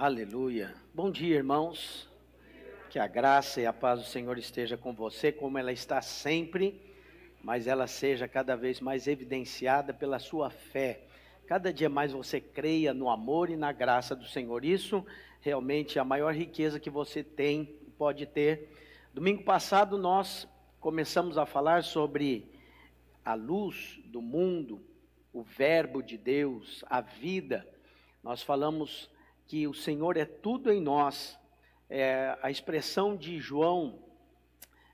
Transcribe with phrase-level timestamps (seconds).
[0.00, 0.76] Aleluia.
[0.94, 2.08] Bom dia, irmãos.
[2.88, 6.80] Que a graça e a paz do Senhor esteja com você, como ela está sempre,
[7.42, 11.02] mas ela seja cada vez mais evidenciada pela sua fé.
[11.48, 14.64] Cada dia mais você creia no amor e na graça do Senhor.
[14.64, 15.04] Isso
[15.40, 17.64] realmente é a maior riqueza que você tem,
[17.98, 18.72] pode ter.
[19.12, 20.46] Domingo passado nós
[20.78, 22.48] começamos a falar sobre
[23.24, 24.80] a luz do mundo,
[25.32, 27.66] o Verbo de Deus, a vida.
[28.22, 29.10] Nós falamos
[29.48, 31.38] que o Senhor é tudo em nós.
[31.88, 33.98] É, a expressão de João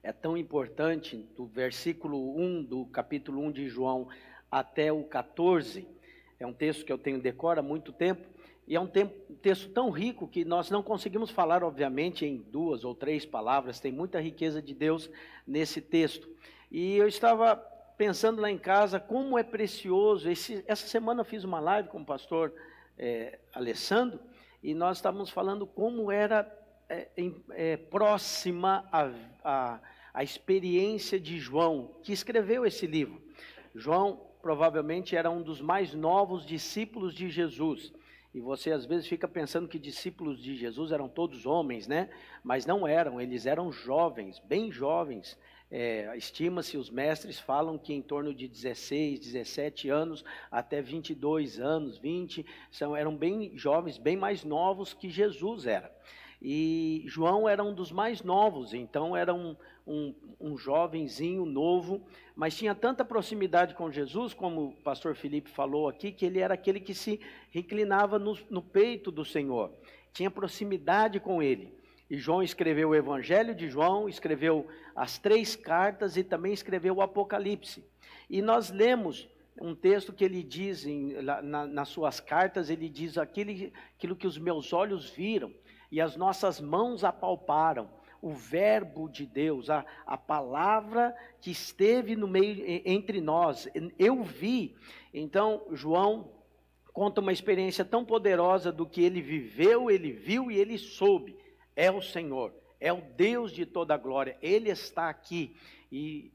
[0.01, 4.09] é tão importante, do versículo 1 do capítulo 1 de João
[4.49, 5.89] até o 14.
[6.39, 8.29] É um texto que eu tenho decora há muito tempo,
[8.67, 12.37] e é um, tempo, um texto tão rico que nós não conseguimos falar, obviamente, em
[12.37, 15.11] duas ou três palavras, tem muita riqueza de Deus
[15.45, 16.29] nesse texto.
[16.71, 17.57] E eu estava
[17.99, 20.31] pensando lá em casa como é precioso.
[20.31, 22.53] Esse, essa semana eu fiz uma live com o pastor
[22.97, 24.21] é, Alessandro
[24.65, 26.51] e nós estávamos falando como era
[26.89, 27.09] é,
[27.51, 29.11] é, próxima a,
[29.45, 29.81] a,
[30.15, 33.21] a experiência de João, que escreveu esse livro.
[33.75, 37.93] João provavelmente era um dos mais novos discípulos de Jesus.
[38.33, 42.09] E você às vezes fica pensando que discípulos de Jesus eram todos homens, né?
[42.43, 45.39] Mas não eram, eles eram jovens, bem jovens.
[45.71, 51.99] É, Estima-se, os mestres falam que em torno de 16, 17 anos até 22 anos,
[51.99, 55.91] 20, são, eram bem jovens, bem mais novos que Jesus era.
[56.41, 62.55] E João era um dos mais novos, então era um, um, um jovenzinho novo, mas
[62.55, 66.81] tinha tanta proximidade com Jesus, como o pastor Felipe falou aqui, que ele era aquele
[66.81, 67.19] que se
[67.51, 69.73] reclinava no, no peito do Senhor,
[70.13, 71.73] tinha proximidade com ele.
[72.09, 77.03] E João escreveu o Evangelho de João, escreveu as três cartas e também escreveu o
[77.03, 77.85] Apocalipse.
[78.29, 79.29] E nós lemos
[79.61, 84.27] um texto que ele diz em, na, nas suas cartas, ele diz aquilo, aquilo que
[84.27, 85.53] os meus olhos viram
[85.91, 87.89] e as nossas mãos apalparam
[88.21, 93.69] o Verbo de Deus, a, a palavra que esteve no meio entre nós.
[93.99, 94.75] Eu vi.
[95.13, 96.31] Então, João
[96.93, 101.37] conta uma experiência tão poderosa do que ele viveu, ele viu e ele soube.
[101.77, 104.37] É o Senhor, é o Deus de toda a glória.
[104.41, 105.57] Ele está aqui
[105.91, 106.33] e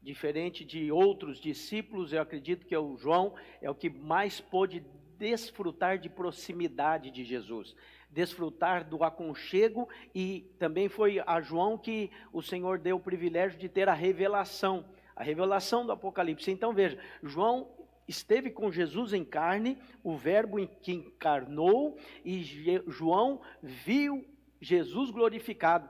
[0.00, 4.84] diferente de outros discípulos, eu acredito que o João é o que mais pôde
[5.18, 7.74] desfrutar de proximidade de Jesus,
[8.08, 13.68] desfrutar do aconchego e também foi a João que o Senhor deu o privilégio de
[13.68, 16.50] ter a revelação, a revelação do Apocalipse.
[16.50, 17.68] Então veja, João
[18.06, 22.42] esteve com Jesus em carne, o Verbo que encarnou e
[22.86, 24.24] João viu
[24.60, 25.88] Jesus glorificado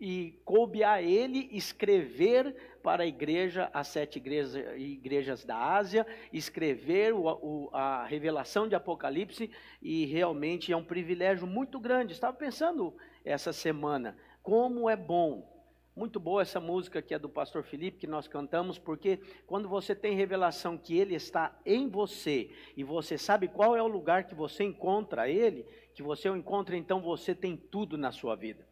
[0.00, 7.12] e coube a ele escrever para a igreja, as sete igrejas, igrejas da Ásia, escrever
[7.12, 9.50] o, o, a revelação de Apocalipse,
[9.82, 12.12] e realmente é um privilégio muito grande.
[12.12, 12.94] Estava pensando
[13.24, 15.57] essa semana, como é bom.
[15.98, 19.96] Muito boa essa música que é do pastor Felipe, que nós cantamos, porque quando você
[19.96, 24.34] tem revelação que ele está em você, e você sabe qual é o lugar que
[24.36, 28.64] você encontra ele, que você o encontra, então você tem tudo na sua vida.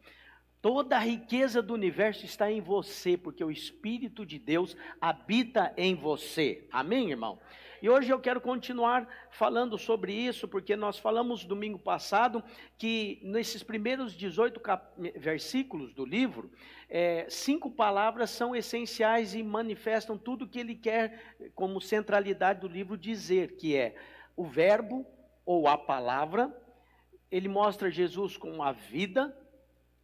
[0.63, 5.97] Toda a riqueza do universo está em você, porque o Espírito de Deus habita em
[5.97, 6.65] você.
[6.71, 7.41] Amém, irmão?
[7.87, 12.43] E hoje eu quero continuar falando sobre isso, porque nós falamos domingo passado
[12.77, 14.61] que nesses primeiros 18
[15.17, 16.51] versículos do livro,
[16.91, 22.99] é, cinco palavras são essenciais e manifestam tudo que ele quer, como centralidade do livro,
[22.99, 23.95] dizer, que é
[24.35, 25.07] o Verbo
[25.45, 26.53] ou a palavra,
[27.31, 29.33] ele mostra Jesus com a vida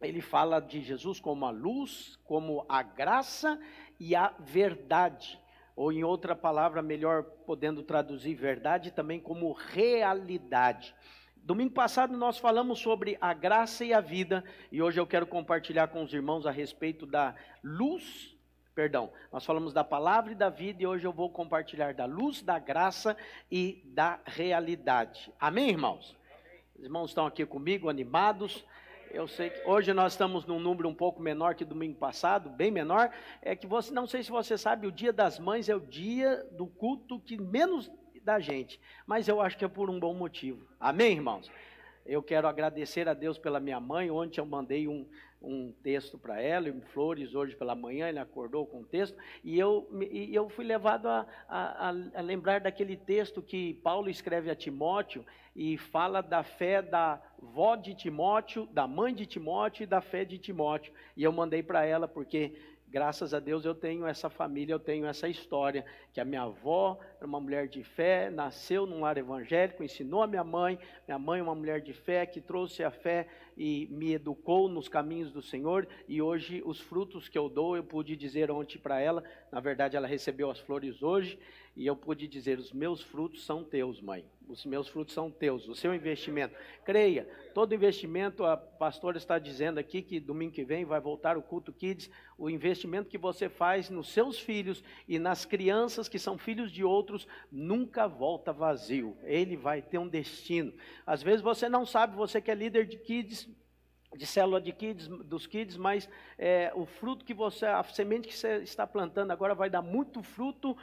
[0.01, 3.57] ele fala de Jesus como a luz, como a graça
[3.99, 5.39] e a verdade.
[5.75, 10.93] Ou em outra palavra, melhor podendo traduzir verdade, também como realidade.
[11.35, 15.87] Domingo passado nós falamos sobre a graça e a vida, e hoje eu quero compartilhar
[15.87, 18.33] com os irmãos a respeito da luz,
[18.73, 22.41] perdão, nós falamos da palavra e da vida, e hoje eu vou compartilhar da luz,
[22.41, 23.17] da graça
[23.51, 25.33] e da realidade.
[25.37, 26.15] Amém, irmãos?
[26.77, 28.65] Os irmãos estão aqui comigo, animados.
[29.13, 32.71] Eu sei que hoje nós estamos num número um pouco menor que domingo passado, bem
[32.71, 33.11] menor.
[33.43, 36.43] É que você, não sei se você sabe, o Dia das Mães é o dia
[36.53, 37.91] do culto que menos
[38.23, 40.65] da gente, mas eu acho que é por um bom motivo.
[40.79, 41.51] Amém, irmãos?
[42.03, 44.09] Eu quero agradecer a Deus pela minha mãe.
[44.09, 45.07] Ontem eu mandei um,
[45.43, 49.87] um texto para ela, flores, hoje pela manhã, ele acordou com o texto, e eu,
[50.09, 55.25] e eu fui levado a, a, a, lembrar daquele texto que Paulo escreve a Timóteo
[55.55, 60.25] e fala da fé da vó de Timóteo, da mãe de Timóteo e da fé
[60.25, 60.93] de Timóteo.
[61.15, 62.55] E eu mandei para ela porque
[62.93, 66.99] graças a Deus eu tenho essa família, eu tenho essa história, que a minha avó
[67.17, 71.39] era uma mulher de fé, nasceu num lar evangélico, ensinou a minha mãe, minha mãe
[71.39, 75.41] é uma mulher de fé, que trouxe a fé e me educou nos caminhos do
[75.41, 79.59] Senhor, e hoje os frutos que eu dou, eu pude dizer ontem para ela, na
[79.59, 81.39] verdade ela recebeu as flores hoje,
[81.75, 84.25] e eu pude dizer: os meus frutos são teus, mãe.
[84.47, 86.53] Os meus frutos são teus, o seu investimento.
[86.83, 91.41] Creia, todo investimento, a pastora está dizendo aqui que domingo que vem vai voltar o
[91.41, 92.09] culto Kids.
[92.37, 96.83] O investimento que você faz nos seus filhos e nas crianças que são filhos de
[96.83, 99.17] outros nunca volta vazio.
[99.23, 100.73] Ele vai ter um destino.
[101.05, 103.49] Às vezes você não sabe, você que é líder de Kids,
[104.15, 108.35] de célula de kids, dos kids, mas é, o fruto que você, a semente que
[108.35, 110.77] você está plantando agora vai dar muito fruto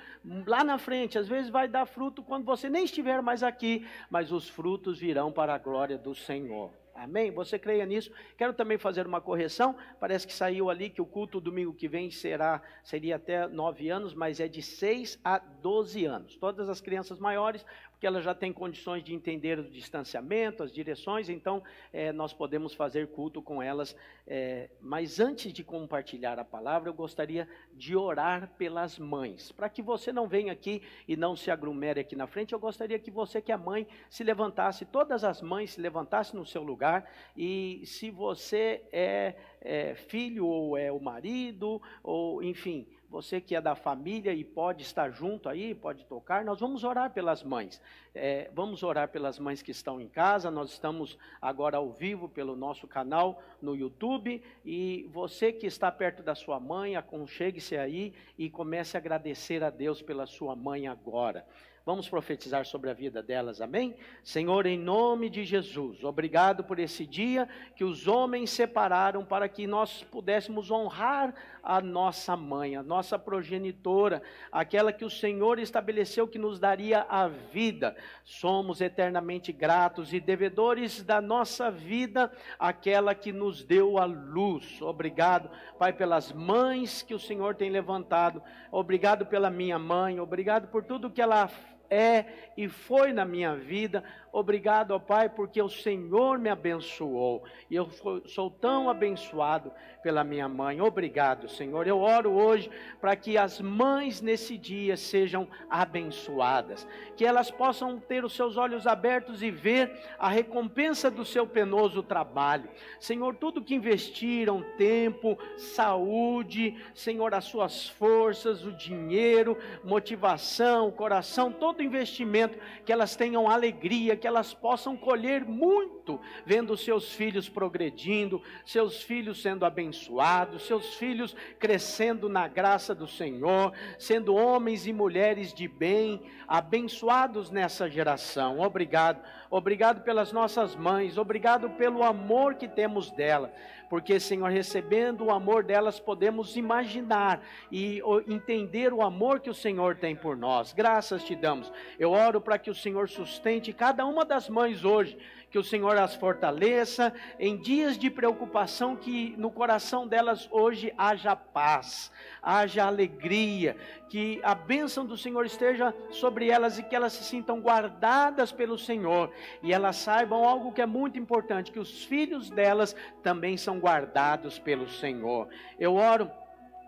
[0.47, 1.19] lá na frente.
[1.19, 5.31] Às vezes vai dar fruto quando você nem estiver mais aqui, mas os frutos virão
[5.31, 6.73] para a glória do Senhor.
[7.01, 7.31] Amém?
[7.31, 8.13] Você creia nisso?
[8.37, 9.75] Quero também fazer uma correção.
[9.99, 14.13] Parece que saiu ali que o culto domingo que vem será seria até nove anos,
[14.13, 16.37] mas é de seis a doze anos.
[16.37, 17.65] Todas as crianças maiores
[18.01, 21.63] porque ela já tem condições de entender o distanciamento, as direções, então
[21.93, 23.95] é, nós podemos fazer culto com elas.
[24.27, 29.83] É, mas antes de compartilhar a palavra, eu gostaria de orar pelas mães, para que
[29.83, 32.55] você não venha aqui e não se aglomere aqui na frente.
[32.55, 36.47] Eu gostaria que você, que é mãe, se levantasse, todas as mães se levantassem no
[36.47, 37.07] seu lugar,
[37.37, 43.61] e se você é, é filho ou é o marido, ou enfim você que é
[43.61, 47.83] da família e pode estar junto aí, pode tocar, nós vamos orar pelas mães.
[48.15, 50.49] É, vamos orar pelas mães que estão em casa.
[50.49, 54.41] Nós estamos agora ao vivo pelo nosso canal no YouTube.
[54.65, 59.71] E você que está perto da sua mãe, aconchegue-se aí e comece a agradecer a
[59.71, 61.45] Deus pela sua mãe agora.
[61.85, 63.97] Vamos profetizar sobre a vida delas, amém?
[64.23, 69.67] Senhor, em nome de Jesus, obrigado por esse dia que os homens separaram para que
[69.67, 74.23] nós pudéssemos honrar a nossa mãe, a nossa progenitora,
[74.53, 77.97] aquela que o Senhor estabeleceu que nos daria a vida.
[78.25, 84.83] Somos eternamente gratos e devedores da nossa vida, aquela que nos deu a luz.
[84.83, 88.43] Obrigado, Pai, pelas mães que o Senhor tem levantado.
[88.71, 91.51] Obrigado pela minha mãe, obrigado por tudo que ela
[91.91, 92.25] é
[92.57, 94.05] e foi na minha vida.
[94.33, 97.43] Obrigado, ó Pai, porque o Senhor me abençoou.
[97.69, 97.89] E eu
[98.27, 99.73] sou tão abençoado
[100.03, 100.81] pela minha mãe.
[100.81, 101.87] Obrigado, Senhor.
[101.87, 106.87] Eu oro hoje para que as mães nesse dia sejam abençoadas,
[107.17, 112.03] que elas possam ter os seus olhos abertos e ver a recompensa do seu penoso
[112.03, 112.69] trabalho.
[112.99, 121.83] Senhor, tudo que investiram, tempo, saúde, Senhor, as suas forças, o dinheiro, motivação, coração, todo
[121.83, 126.00] investimento, que elas tenham alegria, que elas possam colher muito,
[126.47, 133.73] vendo seus filhos progredindo, seus filhos sendo abençoados, seus filhos crescendo na graça do Senhor,
[133.99, 138.61] sendo homens e mulheres de bem, abençoados nessa geração.
[138.61, 143.53] Obrigado, obrigado pelas nossas mães, obrigado pelo amor que temos dela
[143.91, 147.43] porque, Senhor, recebendo o amor delas, podemos imaginar
[147.73, 150.73] e entender o amor que o Senhor tem por nós.
[150.73, 151.73] Graças te damos.
[151.99, 155.19] Eu oro para que o Senhor sustente cada uma das mães hoje
[155.51, 161.35] que o Senhor as fortaleça em dias de preocupação, que no coração delas hoje haja
[161.35, 163.77] paz, haja alegria,
[164.09, 168.79] que a bênção do Senhor esteja sobre elas e que elas se sintam guardadas pelo
[168.79, 169.33] Senhor
[169.63, 174.59] e elas saibam algo que é muito importante: que os filhos delas também são guardados
[174.59, 175.49] pelo Senhor.
[175.79, 176.31] Eu oro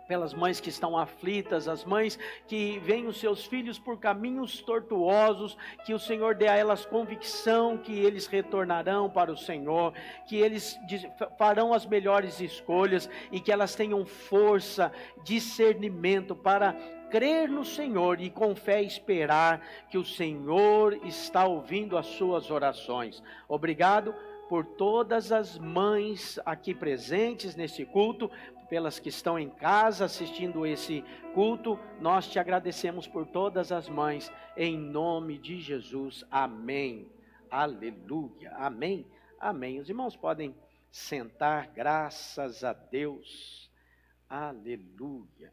[0.07, 5.57] pelas mães que estão aflitas, as mães que veem os seus filhos por caminhos tortuosos,
[5.85, 9.93] que o Senhor dê a elas convicção que eles retornarão para o Senhor,
[10.27, 10.79] que eles
[11.39, 14.93] farão as melhores escolhas e que elas tenham força,
[15.25, 16.75] discernimento para
[17.11, 23.23] crer no Senhor e com fé esperar que o Senhor está ouvindo as suas orações.
[23.47, 24.15] Obrigado
[24.49, 28.31] por todas as mães aqui presentes nesse culto,
[28.73, 34.33] pelas que estão em casa assistindo esse culto, nós te agradecemos por todas as mães,
[34.57, 36.25] em nome de Jesus.
[36.31, 37.13] Amém.
[37.51, 38.51] Aleluia.
[38.53, 39.07] Amém.
[39.39, 39.79] Amém.
[39.79, 40.55] Os irmãos podem
[40.91, 43.71] sentar, graças a Deus.
[44.27, 45.53] Aleluia.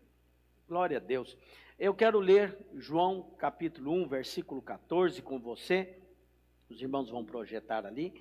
[0.66, 1.38] Glória a Deus.
[1.78, 6.00] Eu quero ler João capítulo 1, versículo 14 com você.
[6.70, 8.14] Os irmãos vão projetar ali.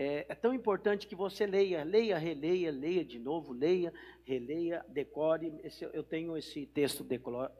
[0.00, 3.92] É, é, tão importante que você leia, leia, releia, leia de novo, leia,
[4.24, 5.58] releia, decore.
[5.64, 7.04] Esse, eu tenho esse texto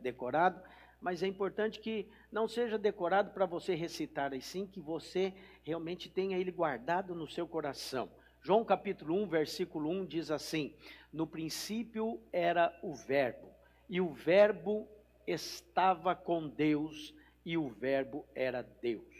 [0.01, 0.63] decorado,
[1.01, 6.09] mas é importante que não seja decorado para você recitar, e sim que você realmente
[6.09, 8.09] tenha ele guardado no seu coração.
[8.41, 10.77] João capítulo 1, versículo 1 diz assim:
[11.13, 13.51] No princípio era o Verbo,
[13.91, 14.89] e o Verbo
[15.27, 17.13] estava com Deus,
[17.45, 19.18] e o Verbo era Deus.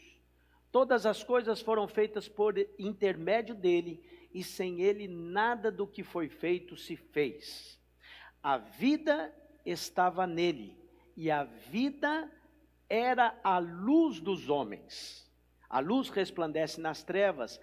[0.71, 6.29] Todas as coisas foram feitas por intermédio dele, e sem ele nada do que foi
[6.29, 7.81] feito se fez.
[8.43, 9.35] A vida
[9.65, 10.77] estava nele,
[11.17, 12.31] e a vida
[12.89, 15.29] era a luz dos homens.
[15.69, 17.61] A luz resplandece nas trevas,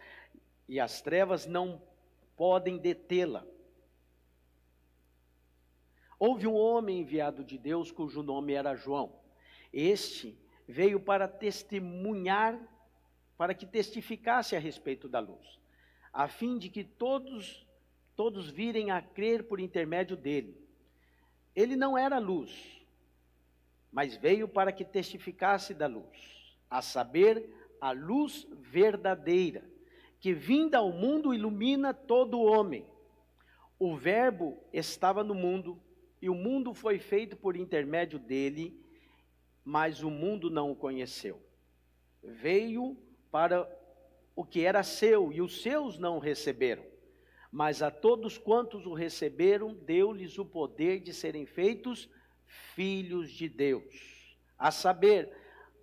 [0.68, 1.82] e as trevas não
[2.36, 3.46] podem detê-la.
[6.18, 9.20] Houve um homem enviado de Deus cujo nome era João.
[9.72, 12.60] Este veio para testemunhar,
[13.38, 15.60] para que testificasse a respeito da luz,
[16.12, 17.66] a fim de que todos
[18.16, 20.58] todos virem a crer por intermédio dele.
[21.54, 22.82] Ele não era luz,
[23.92, 27.50] mas veio para que testificasse da luz, a saber,
[27.82, 29.64] a luz verdadeira
[30.26, 32.84] que vinda ao mundo ilumina todo homem.
[33.78, 35.80] O Verbo estava no mundo,
[36.20, 38.76] e o mundo foi feito por intermédio dele,
[39.64, 41.40] mas o mundo não o conheceu.
[42.24, 42.98] Veio
[43.36, 43.70] para
[44.34, 46.86] o que era seu, e os seus não o receberam.
[47.52, 52.10] Mas a todos quantos o receberam, deu-lhes o poder de serem feitos
[52.74, 55.36] filhos de Deus, a saber,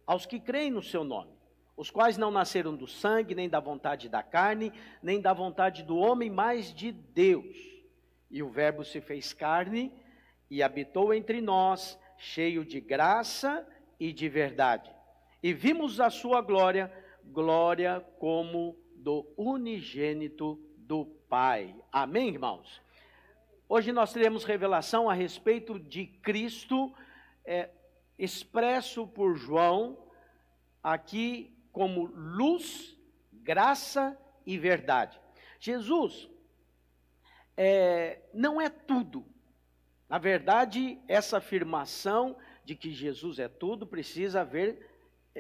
[0.07, 1.31] aos que creem no seu nome
[1.77, 5.99] os quais não nasceram do sangue, nem da vontade da carne, nem da vontade do
[5.99, 7.57] homem, mas de Deus.
[8.31, 9.93] E o Verbo se fez carne
[10.49, 13.67] e habitou entre nós, cheio de graça
[14.01, 14.91] e de verdade.
[15.43, 16.91] E vimos a sua glória,
[17.27, 21.75] glória como do unigênito do Pai.
[21.91, 22.81] Amém, irmãos?
[23.69, 26.95] Hoje nós teremos revelação a respeito de Cristo,
[27.45, 27.71] é,
[28.19, 29.99] expresso por João,
[30.83, 32.97] aqui como luz,
[33.33, 35.19] graça e verdade.
[35.59, 36.29] Jesus
[37.57, 39.25] é, não é tudo.
[40.09, 44.91] Na verdade, essa afirmação de que Jesus é tudo precisa haver, é,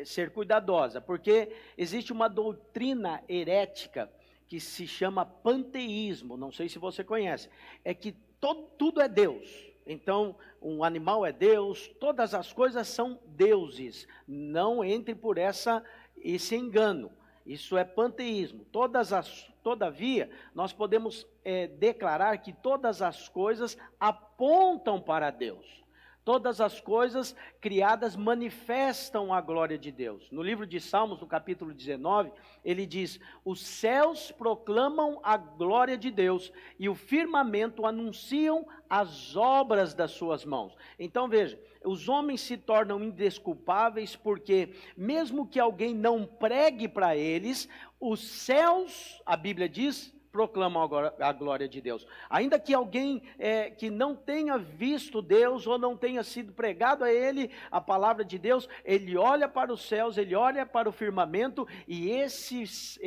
[0.04, 4.10] ser cuidadosa, porque existe uma doutrina herética
[4.48, 7.48] que se chama panteísmo, não sei se você conhece,
[7.84, 9.72] é que todo, tudo é Deus.
[9.86, 14.06] Então, um animal é Deus, todas as coisas são deuses.
[14.26, 15.82] Não entre por essa
[16.16, 17.10] esse engano.
[17.44, 18.64] Isso é panteísmo.
[18.70, 25.81] Todas as, todavia, nós podemos é, declarar que todas as coisas apontam para Deus.
[26.24, 30.30] Todas as coisas criadas manifestam a glória de Deus.
[30.30, 32.30] No livro de Salmos, no capítulo 19,
[32.64, 39.94] ele diz: Os céus proclamam a glória de Deus e o firmamento anunciam as obras
[39.94, 40.76] das suas mãos.
[40.96, 47.68] Então veja, os homens se tornam indesculpáveis porque, mesmo que alguém não pregue para eles,
[47.98, 50.88] os céus, a Bíblia diz, proclamam
[51.20, 52.06] a glória de Deus.
[52.30, 57.12] Ainda que alguém é, que não tenha visto Deus ou não tenha sido pregado a
[57.12, 61.68] ele a palavra de Deus, ele olha para os céus, ele olha para o firmamento
[61.86, 62.98] e esses,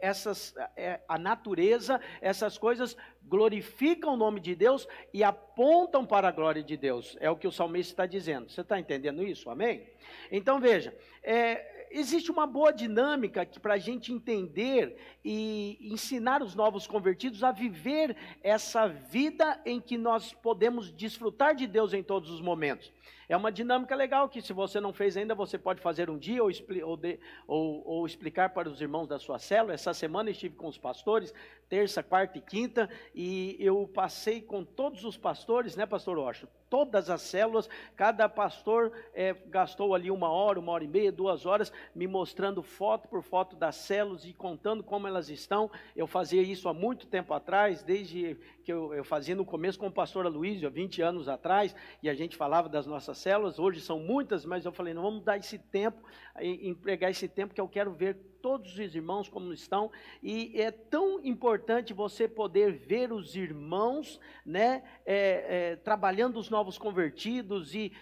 [0.00, 6.32] essas, é, a natureza, essas coisas glorificam o nome de Deus e apontam para a
[6.32, 7.16] glória de Deus.
[7.20, 8.50] É o que o salmista está dizendo.
[8.50, 9.48] Você está entendendo isso?
[9.48, 9.88] Amém?
[10.30, 16.86] Então veja, é, existe uma boa dinâmica para a gente entender e ensinar os novos
[16.86, 22.40] convertidos a viver essa vida em que nós podemos desfrutar de Deus em todos os
[22.40, 22.92] momentos.
[23.28, 26.42] É uma dinâmica legal que, se você não fez ainda, você pode fazer um dia
[26.42, 26.50] ou,
[26.84, 29.74] ou, de, ou, ou, explicar para os irmãos da sua célula.
[29.74, 31.32] Essa semana estive com os pastores,
[31.68, 36.52] terça, quarta e quinta, e eu passei com todos os pastores, né, Pastor Washington?
[36.68, 41.46] Todas as células, cada pastor é, gastou ali uma hora, uma hora e meia, duas
[41.46, 45.70] horas, me mostrando foto por foto das células e contando como elas estão.
[45.94, 49.86] Eu fazia isso há muito tempo atrás, desde que eu, eu fazia no começo com
[49.86, 53.58] o pastor Aloysio, há 20 anos atrás, e a gente falava das nossas nossas células,
[53.58, 56.02] hoje são muitas, mas eu falei, não vamos dar esse tempo,
[56.40, 59.90] empregar esse tempo que eu quero ver todos os irmãos como estão,
[60.22, 66.76] e é tão importante você poder ver os irmãos, né, é, é, trabalhando os novos
[66.76, 67.92] convertidos e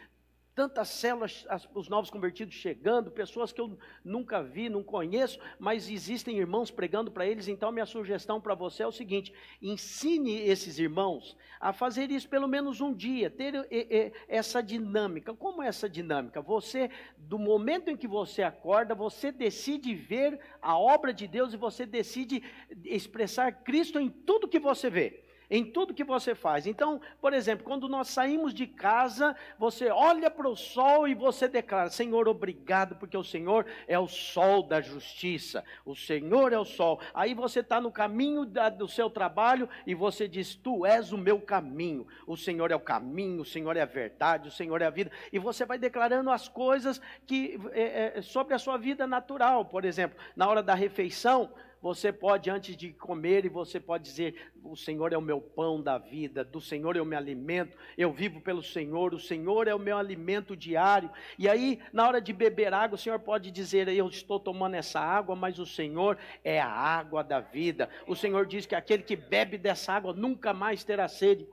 [0.55, 5.89] tantas células, as, os novos convertidos chegando, pessoas que eu nunca vi, não conheço, mas
[5.89, 7.49] existem irmãos pregando para eles.
[7.49, 12.47] Então, minha sugestão para você é o seguinte: ensine esses irmãos a fazer isso pelo
[12.47, 15.35] menos um dia, ter e, e, essa dinâmica.
[15.35, 16.43] Como é essa dinâmica?
[16.43, 21.57] Você, do momento em que você acorda, você decide ver a obra de Deus e
[21.57, 22.43] você decide
[22.85, 25.25] expressar Cristo em tudo que você vê.
[25.53, 26.67] Em tudo que você faz.
[26.67, 31.47] Então, por exemplo, quando nós saímos de casa, você olha para o sol e você
[31.47, 36.65] declara: Senhor, obrigado, porque o Senhor é o sol da justiça, o Senhor é o
[36.65, 36.99] sol.
[37.13, 41.19] Aí você está no caminho da, do seu trabalho e você diz: Tu és o
[41.19, 44.87] meu caminho, o Senhor é o caminho, o Senhor é a verdade, o Senhor é
[44.87, 45.13] a vida.
[45.31, 49.67] E você vai declarando as coisas que é, é, sobre a sua vida natural.
[49.67, 51.51] Por exemplo, na hora da refeição
[51.83, 55.83] você pode, antes de comer, e você pode dizer: O Senhor é o meu pão
[55.83, 59.81] da vida, do Senhor eu me alimento, eu vivo pelo Senhor, o Senhor é o
[59.81, 61.11] meu alimento diário.
[61.37, 65.01] E aí, na hora de beber água, o Senhor pode dizer: Eu estou tomando essa
[65.01, 67.89] água, mas o Senhor é a água da vida.
[68.07, 71.49] O Senhor diz que aquele que bebe dessa água nunca mais terá sede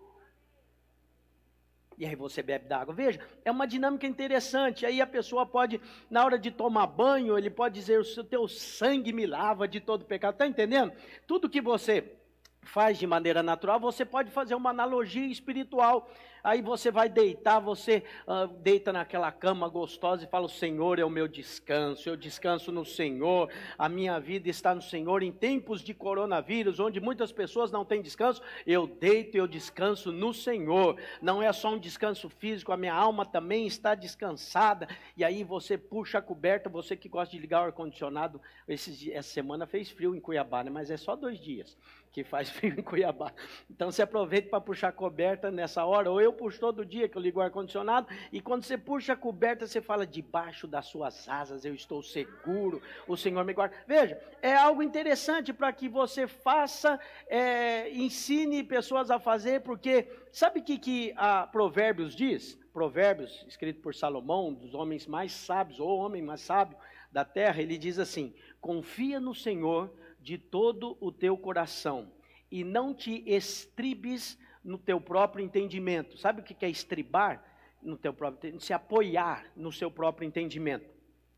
[1.99, 2.93] e aí você bebe da água.
[2.93, 4.85] Veja, é uma dinâmica interessante.
[4.85, 9.11] Aí a pessoa pode, na hora de tomar banho, ele pode dizer: o teu sangue
[9.11, 10.35] me lava de todo pecado.
[10.35, 10.93] Está entendendo?
[11.27, 12.15] Tudo que você
[12.61, 16.09] faz de maneira natural, você pode fazer uma analogia espiritual.
[16.43, 21.05] Aí você vai deitar, você uh, deita naquela cama gostosa e fala: O Senhor é
[21.05, 25.21] o meu descanso, eu descanso no Senhor, a minha vida está no Senhor.
[25.23, 30.11] Em tempos de coronavírus, onde muitas pessoas não têm descanso, eu deito e eu descanso
[30.11, 30.97] no Senhor.
[31.21, 34.87] Não é só um descanso físico, a minha alma também está descansada.
[35.17, 39.65] E aí você puxa a coberta, você que gosta de ligar o ar-condicionado, essa semana
[39.65, 40.69] fez frio em Cuiabá, né?
[40.69, 41.77] mas é só dois dias
[42.11, 43.33] que faz frio em Cuiabá.
[43.69, 47.17] Então você aproveita para puxar a coberta nessa hora, ou eu puxo todo dia que
[47.17, 51.27] eu ligo o ar-condicionado, e quando você puxa a coberta, você fala: debaixo das suas
[51.27, 53.75] asas eu estou seguro, o Senhor me guarda.
[53.87, 60.59] Veja, é algo interessante para que você faça, é, ensine pessoas a fazer, porque sabe
[60.59, 62.57] o que, que a Provérbios diz?
[62.71, 66.77] Provérbios, escrito por Salomão, um dos homens mais sábios, ou homem mais sábio
[67.11, 72.11] da terra, ele diz assim: confia no Senhor de todo o teu coração
[72.51, 76.17] e não te estribes no teu próprio entendimento.
[76.17, 77.43] Sabe o que é estribar
[77.81, 78.65] no teu próprio entendimento?
[78.65, 80.89] Se apoiar no seu próprio entendimento.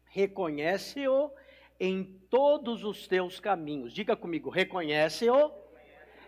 [0.06, 1.32] Reconhece-o
[1.80, 3.94] em todos os teus caminhos.
[3.94, 5.52] Diga comigo, reconhece-o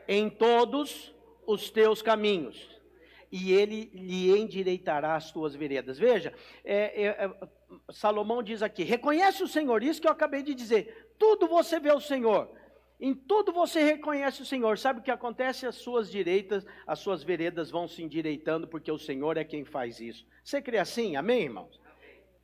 [0.07, 1.13] em todos
[1.45, 2.73] os teus caminhos.
[3.31, 5.97] E ele lhe endireitará as tuas veredas.
[5.97, 6.33] Veja,
[6.63, 7.47] é, é, é,
[7.91, 11.02] Salomão diz aqui: reconhece o Senhor, isso que eu acabei de dizer.
[11.23, 12.51] Tudo você vê o Senhor.
[12.99, 14.77] Em tudo você reconhece o Senhor.
[14.77, 15.65] Sabe o que acontece?
[15.65, 20.01] As suas direitas, as suas veredas vão se endireitando, porque o Senhor é quem faz
[20.01, 20.27] isso.
[20.43, 21.15] Você crê assim?
[21.15, 21.79] Amém, irmãos?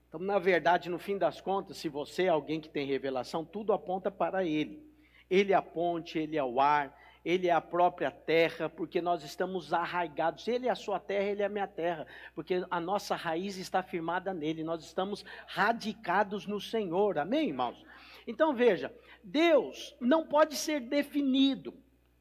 [0.08, 3.74] Então, na verdade, no fim das contas, se você é alguém que tem revelação, tudo
[3.74, 4.82] aponta para Ele.
[5.30, 9.26] Ele é a ponte, Ele é o ar, Ele é a própria terra, porque nós
[9.26, 10.48] estamos arraigados.
[10.48, 13.84] Ele é a sua terra, Ele é a minha terra, porque a nossa raiz está
[13.84, 14.64] firmada nele.
[14.64, 17.18] Nós estamos radicados no Senhor.
[17.18, 17.90] Amém, irmãos?
[18.30, 21.74] Então veja, Deus não pode ser definido,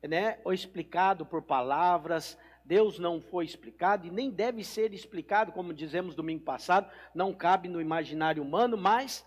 [0.03, 2.39] né, ou explicado por palavras.
[2.65, 7.69] Deus não foi explicado e nem deve ser explicado, como dizemos domingo passado, não cabe
[7.69, 9.23] no imaginário humano, mas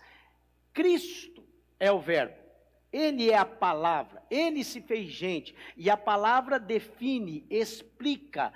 [0.72, 1.44] Cristo
[1.78, 2.34] é o Verbo.
[2.92, 8.52] Ele é a palavra, ele se fez gente, e a palavra define, explica,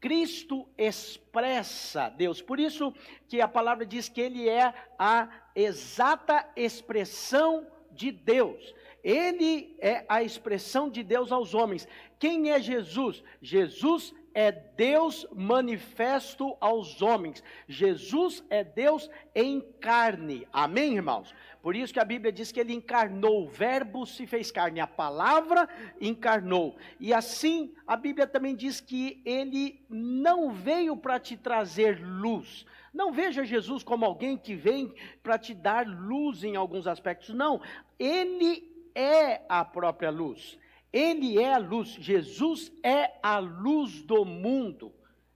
[0.00, 2.42] Cristo expressa Deus.
[2.42, 2.92] Por isso
[3.28, 8.74] que a palavra diz que ele é a exata expressão de Deus.
[9.02, 11.86] Ele é a expressão de Deus aos homens.
[12.18, 13.22] Quem é Jesus?
[13.40, 17.42] Jesus é Deus manifesto aos homens.
[17.66, 20.46] Jesus é Deus em carne.
[20.52, 21.34] Amém, irmãos?
[21.62, 24.86] Por isso que a Bíblia diz que ele encarnou, o Verbo se fez carne, a
[24.86, 25.66] palavra
[25.98, 26.76] encarnou.
[27.00, 32.66] E assim, a Bíblia também diz que ele não veio para te trazer luz.
[32.92, 37.34] Não veja Jesus como alguém que vem para te dar luz em alguns aspectos.
[37.34, 37.58] Não,
[37.98, 40.58] ele é a própria luz.
[40.96, 44.94] Ele é a luz, Jesus é a luz do mundo.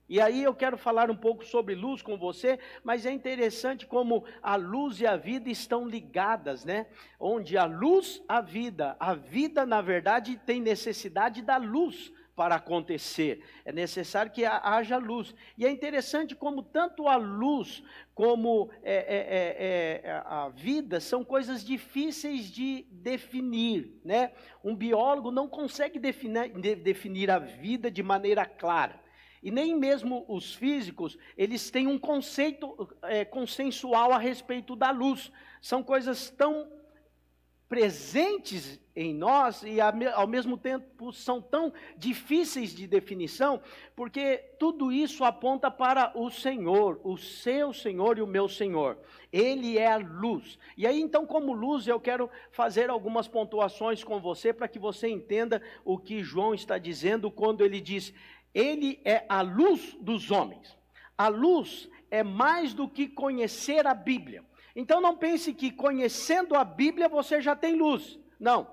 [0.08, 4.24] E aí eu quero falar um pouco sobre luz com você, mas é interessante como
[4.42, 6.86] a luz e a vida estão ligadas, né?
[7.20, 8.96] Onde a luz, a vida.
[8.98, 13.44] A vida, na verdade, tem necessidade da luz para acontecer.
[13.66, 15.34] É necessário que haja luz.
[15.58, 17.82] E é interessante como tanto a luz
[18.14, 24.00] como é, é, é, é, a vida são coisas difíceis de definir.
[24.02, 24.32] Né?
[24.64, 28.98] Um biólogo não consegue definir, definir a vida de maneira clara.
[29.42, 35.30] E nem mesmo os físicos, eles têm um conceito é, consensual a respeito da luz.
[35.60, 36.72] São coisas tão
[37.70, 43.62] presentes em nós e ao mesmo tempo são tão difíceis de definição,
[43.94, 48.98] porque tudo isso aponta para o Senhor, o seu Senhor e o meu Senhor.
[49.32, 50.58] Ele é a luz.
[50.76, 55.08] E aí, então, como luz, eu quero fazer algumas pontuações com você para que você
[55.08, 58.12] entenda o que João está dizendo quando ele diz:
[58.52, 60.76] Ele é a luz dos homens.
[61.16, 64.44] A luz é mais do que conhecer a Bíblia.
[64.74, 68.18] Então não pense que conhecendo a Bíblia você já tem luz.
[68.38, 68.70] Não.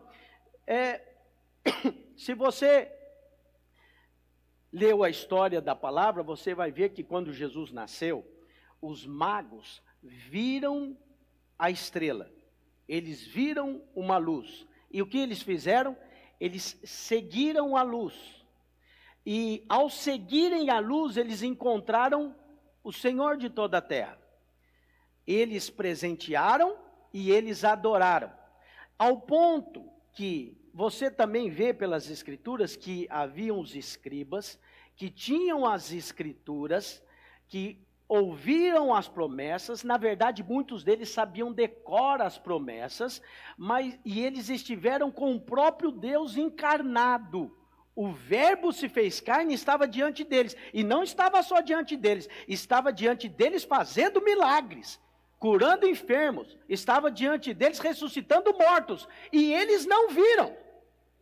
[0.66, 1.02] É,
[2.16, 2.92] se você
[4.72, 8.26] leu a história da palavra, você vai ver que quando Jesus nasceu,
[8.82, 10.96] os magos viram
[11.58, 12.32] a estrela.
[12.88, 14.68] Eles viram uma luz.
[14.92, 15.98] E o que eles fizeram?
[16.40, 18.14] Eles seguiram a luz.
[19.26, 22.36] E ao seguirem a luz, eles encontraram
[22.84, 24.27] o Senhor de toda a terra
[25.28, 26.78] eles presentearam
[27.14, 28.32] e eles adoraram.
[28.98, 34.58] Ao ponto que você também vê pelas escrituras que haviam os escribas
[34.98, 37.04] que tinham as escrituras,
[37.48, 43.22] que ouviram as promessas, na verdade muitos deles sabiam decor as promessas,
[43.56, 47.56] mas e eles estiveram com o próprio Deus encarnado.
[47.96, 52.28] O Verbo se fez carne e estava diante deles, e não estava só diante deles,
[52.48, 55.00] estava diante deles fazendo milagres
[55.40, 60.56] curando enfermos, estava diante deles ressuscitando mortos, e eles não viram.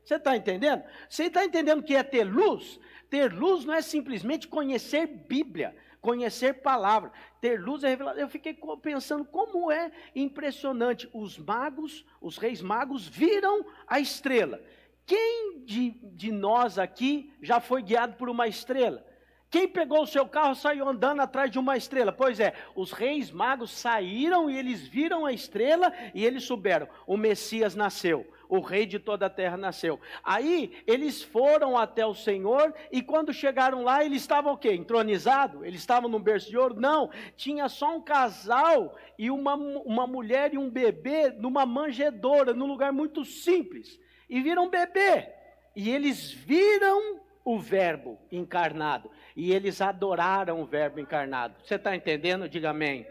[0.04, 0.84] Você está entendendo?
[1.10, 2.80] Você está entendendo que é ter luz?
[3.10, 7.12] Ter luz não é simplesmente conhecer Bíblia, conhecer palavra.
[7.42, 8.16] Ter luz é revelar.
[8.16, 11.10] Eu fiquei pensando como é impressionante.
[11.12, 14.62] Os magos, os reis magos, viram a estrela.
[15.08, 19.04] Quem de, de nós aqui já foi guiado por uma estrela?
[19.50, 22.12] Quem pegou o seu carro saiu andando atrás de uma estrela?
[22.12, 27.16] Pois é, os reis magos saíram e eles viram a estrela e eles souberam: o
[27.16, 30.00] Messias nasceu, o rei de toda a terra nasceu.
[30.24, 34.74] Aí eles foram até o Senhor e quando chegaram lá, eles estavam o quê?
[34.74, 35.64] Entronizado?
[35.64, 36.76] Eles estavam num berço de ouro?
[36.80, 42.68] Não, tinha só um casal e uma, uma mulher e um bebê numa manjedoura, num
[42.68, 44.00] lugar muito simples.
[44.30, 45.30] E viram um bebê.
[45.76, 49.12] E eles viram o Verbo encarnado.
[49.36, 51.56] E eles adoraram o Verbo encarnado.
[51.64, 52.48] Você está entendendo?
[52.48, 53.06] Diga amém.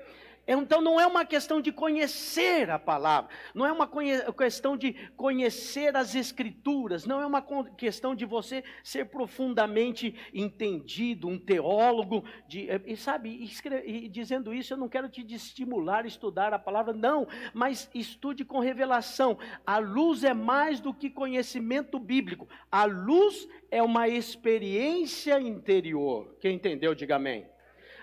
[0.46, 3.88] Então não é uma questão de conhecer a palavra, não é uma
[4.32, 7.42] questão de conhecer as escrituras, não é uma
[7.76, 13.50] questão de você ser profundamente entendido, um teólogo, de, eh, e sabe,
[13.86, 18.44] e dizendo isso eu não quero te estimular a estudar a palavra, não, mas estude
[18.44, 19.38] com revelação.
[19.66, 26.36] A luz é mais do que conhecimento bíblico, a luz é uma experiência interior.
[26.38, 27.46] Quem entendeu, diga amém.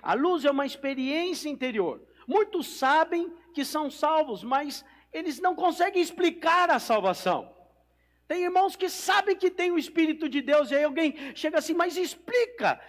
[0.02, 2.02] A luz é uma experiência interior.
[2.34, 7.54] Muitos sabem que são salvos, mas eles não conseguem explicar a salvação.
[8.26, 11.74] Tem irmãos que sabem que tem o Espírito de Deus, e aí alguém chega assim,
[11.74, 12.80] mas explica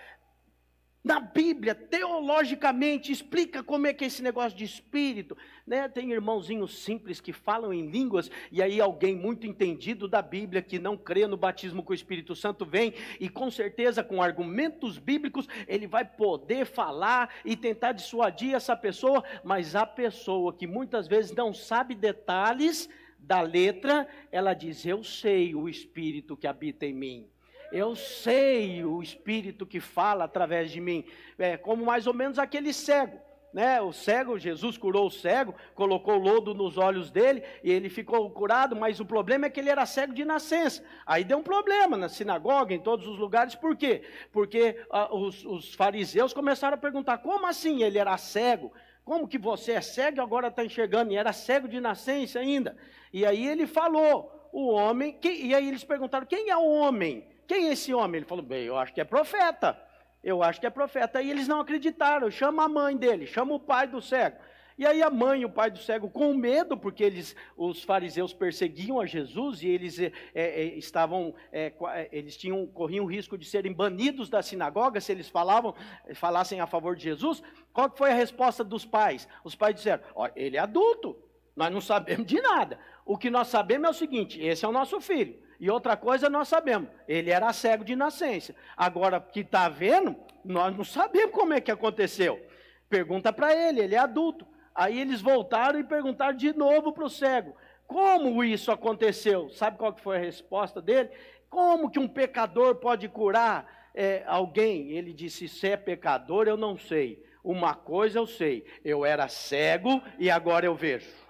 [1.05, 5.37] na Bíblia, teologicamente, explica como é que é esse negócio de espírito.
[5.67, 5.89] Né?
[5.89, 10.79] Tem irmãozinhos simples que falam em línguas, e aí alguém muito entendido da Bíblia, que
[10.79, 15.49] não crê no batismo com o Espírito Santo, vem e com certeza, com argumentos bíblicos,
[15.67, 21.33] ele vai poder falar e tentar dissuadir essa pessoa, mas a pessoa que muitas vezes
[21.33, 22.89] não sabe detalhes
[23.19, 27.32] da letra, ela diz: Eu sei o Espírito que habita em mim.
[27.73, 31.05] Eu sei o Espírito que fala através de mim.
[31.39, 33.19] É como mais ou menos aquele cego.
[33.53, 38.31] Né, o cego, Jesus curou o cego, colocou lodo nos olhos dele e ele ficou
[38.31, 40.83] curado, mas o problema é que ele era cego de nascença.
[41.05, 44.05] Aí deu um problema na sinagoga, em todos os lugares, por quê?
[44.33, 48.73] Porque ah, os, os fariseus começaram a perguntar: como assim ele era cego?
[49.05, 51.13] Como que você é cego e agora está enxergando?
[51.13, 52.75] E era cego de nascença ainda.
[53.13, 55.19] E aí ele falou: o homem.
[55.23, 57.32] e aí eles perguntaram: quem é o homem?
[57.47, 58.19] Quem é esse homem?
[58.19, 59.81] Ele falou: Bem, eu acho que é profeta.
[60.23, 61.19] Eu acho que é profeta.
[61.19, 62.31] Aí eles não acreditaram.
[62.31, 64.37] Chama a mãe dele, chama o pai do cego.
[64.79, 68.33] E aí a mãe e o pai do cego, com medo, porque eles, os fariseus
[68.33, 71.73] perseguiam a Jesus e eles é, é, estavam, é,
[72.11, 75.75] eles tinham, corriam o risco de serem banidos da sinagoga se eles falavam,
[76.15, 77.43] falassem a favor de Jesus.
[77.73, 79.29] Qual que foi a resposta dos pais?
[79.45, 81.17] Os pais disseram: ó, ele é adulto,
[81.55, 82.79] nós não sabemos de nada.
[83.05, 85.39] O que nós sabemos é o seguinte: esse é o nosso filho.
[85.63, 88.53] E outra coisa nós sabemos, ele era cego de nascença.
[88.77, 92.45] Agora, que está vendo, nós não sabemos como é que aconteceu.
[92.89, 94.45] Pergunta para ele, ele é adulto.
[94.75, 97.55] Aí eles voltaram e perguntaram de novo para o cego:
[97.87, 99.51] como isso aconteceu?
[99.51, 101.11] Sabe qual que foi a resposta dele?
[101.49, 104.91] Como que um pecador pode curar é, alguém?
[104.91, 107.25] Ele disse: se é pecador, eu não sei.
[107.45, 111.22] Uma coisa eu sei: eu era cego e agora eu vejo.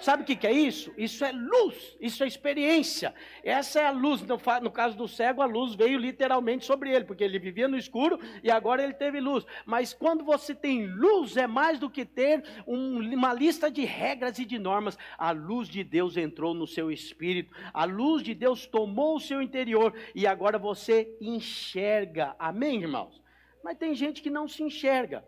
[0.00, 0.92] Sabe o que, que é isso?
[0.98, 3.14] Isso é luz, isso é experiência.
[3.42, 4.22] Essa é a luz.
[4.22, 7.76] No, no, caso do cego, a luz veio literalmente sobre ele, porque ele vivia no
[7.76, 9.46] escuro e agora ele teve luz.
[9.64, 14.38] Mas quando você tem luz, é mais do que ter um, uma lista de regras
[14.38, 14.98] e de normas.
[15.16, 19.40] A luz de Deus entrou no seu espírito, a luz de Deus tomou o seu
[19.40, 22.34] interior e agora você enxerga.
[22.38, 23.22] Amém, irmãos?
[23.62, 25.24] Mas tem gente que não se enxerga.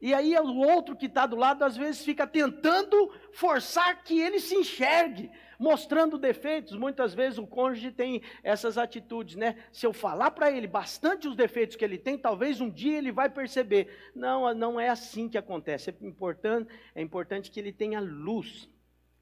[0.00, 4.38] E aí o outro que está do lado, às vezes, fica tentando forçar que ele
[4.38, 6.76] se enxergue, mostrando defeitos.
[6.76, 9.56] Muitas vezes o cônjuge tem essas atitudes, né?
[9.72, 13.10] Se eu falar para ele bastante os defeitos que ele tem, talvez um dia ele
[13.10, 13.88] vai perceber.
[14.14, 15.90] Não, não é assim que acontece.
[15.90, 18.68] É importante, é importante que ele tenha luz.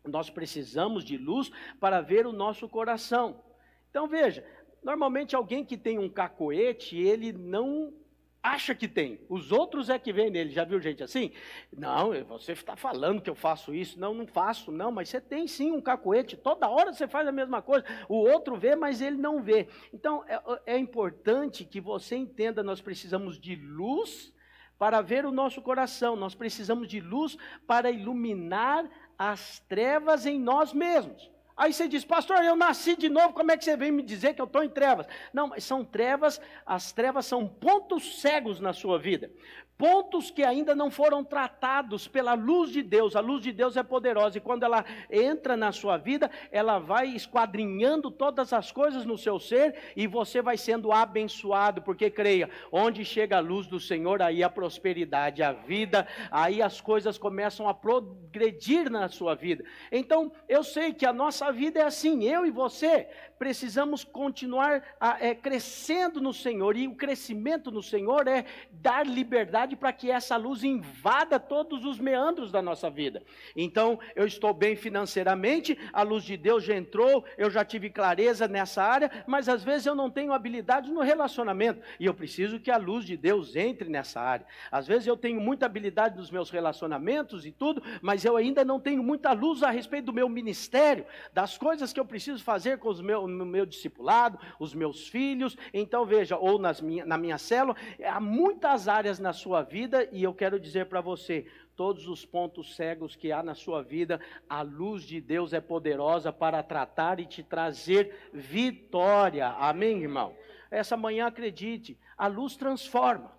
[0.04, 3.42] Nós precisamos de luz para ver o nosso coração.
[3.90, 4.44] Então veja,
[4.82, 7.94] normalmente alguém que tem um cacoete, ele não
[8.44, 9.18] acha que tem.
[9.26, 10.50] Os outros é que vem nele.
[10.50, 11.32] Já viu gente assim?
[11.74, 13.98] Não, você está falando que eu faço isso.
[13.98, 14.70] Não, não faço.
[14.70, 16.36] Não, mas você tem sim um cacoete.
[16.36, 17.86] Toda hora você faz a mesma coisa.
[18.06, 19.66] O outro vê, mas ele não vê.
[19.94, 24.34] Então, é, é importante que você entenda, nós precisamos de luz
[24.78, 26.14] para ver o nosso coração.
[26.14, 28.84] Nós precisamos de luz para iluminar
[29.18, 31.33] as trevas em nós mesmos.
[31.56, 34.34] Aí você diz, pastor, eu nasci de novo, como é que você vem me dizer
[34.34, 35.06] que eu estou em trevas?
[35.32, 39.30] Não, mas são trevas, as trevas são pontos cegos na sua vida
[39.76, 43.16] pontos que ainda não foram tratados pela luz de Deus.
[43.16, 47.08] A luz de Deus é poderosa e quando ela entra na sua vida, ela vai
[47.08, 53.04] esquadrinhando todas as coisas no seu ser e você vai sendo abençoado, porque creia, onde
[53.04, 57.74] chega a luz do Senhor, aí a prosperidade, a vida, aí as coisas começam a
[57.74, 59.64] progredir na sua vida.
[59.90, 65.24] Então, eu sei que a nossa vida é assim, eu e você precisamos continuar a,
[65.24, 70.36] é, crescendo no Senhor, e o crescimento no Senhor é dar liberdade para que essa
[70.36, 73.22] luz invada todos os meandros da nossa vida.
[73.56, 78.46] Então, eu estou bem financeiramente, a luz de Deus já entrou, eu já tive clareza
[78.46, 82.70] nessa área, mas às vezes eu não tenho habilidade no relacionamento, e eu preciso que
[82.70, 84.46] a luz de Deus entre nessa área.
[84.70, 88.78] Às vezes eu tenho muita habilidade nos meus relacionamentos e tudo, mas eu ainda não
[88.78, 92.88] tenho muita luz a respeito do meu ministério, das coisas que eu preciso fazer com
[92.88, 95.56] os meus no meu discipulado, os meus filhos.
[95.72, 100.22] Então veja, ou nas minha, na minha célula, há muitas áreas na sua vida e
[100.22, 104.62] eu quero dizer para você, todos os pontos cegos que há na sua vida, a
[104.62, 109.48] luz de Deus é poderosa para tratar e te trazer vitória.
[109.48, 110.34] Amém, irmão?
[110.70, 113.32] Essa manhã acredite, a luz transforma.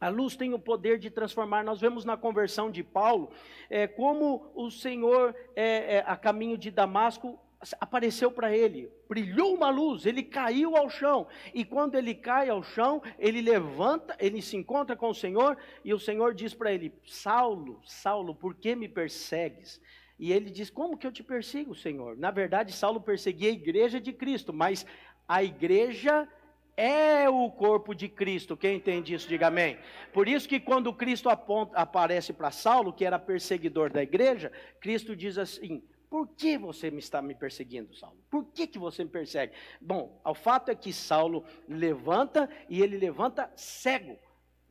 [0.00, 1.64] A luz tem o poder de transformar.
[1.64, 3.30] Nós vemos na conversão de Paulo
[3.68, 7.38] é, como o Senhor, é, é, a caminho de Damasco,
[7.80, 11.26] apareceu para ele, brilhou uma luz, ele caiu ao chão.
[11.52, 15.92] E quando ele cai ao chão, ele levanta, ele se encontra com o Senhor, e
[15.92, 19.80] o Senhor diz para ele: Saulo, Saulo, por que me persegues?
[20.18, 22.16] E ele diz: Como que eu te persigo, Senhor?
[22.16, 24.86] Na verdade, Saulo perseguia a igreja de Cristo, mas
[25.26, 26.28] a igreja
[26.76, 28.56] é o corpo de Cristo.
[28.56, 29.76] Quem entende isso, diga amém.
[30.12, 35.16] Por isso que quando Cristo aponta, aparece para Saulo, que era perseguidor da igreja, Cristo
[35.16, 38.16] diz assim: por que você me está me perseguindo, Saulo?
[38.30, 39.52] Por que, que você me persegue?
[39.80, 44.18] Bom, o fato é que Saulo levanta e ele levanta cego.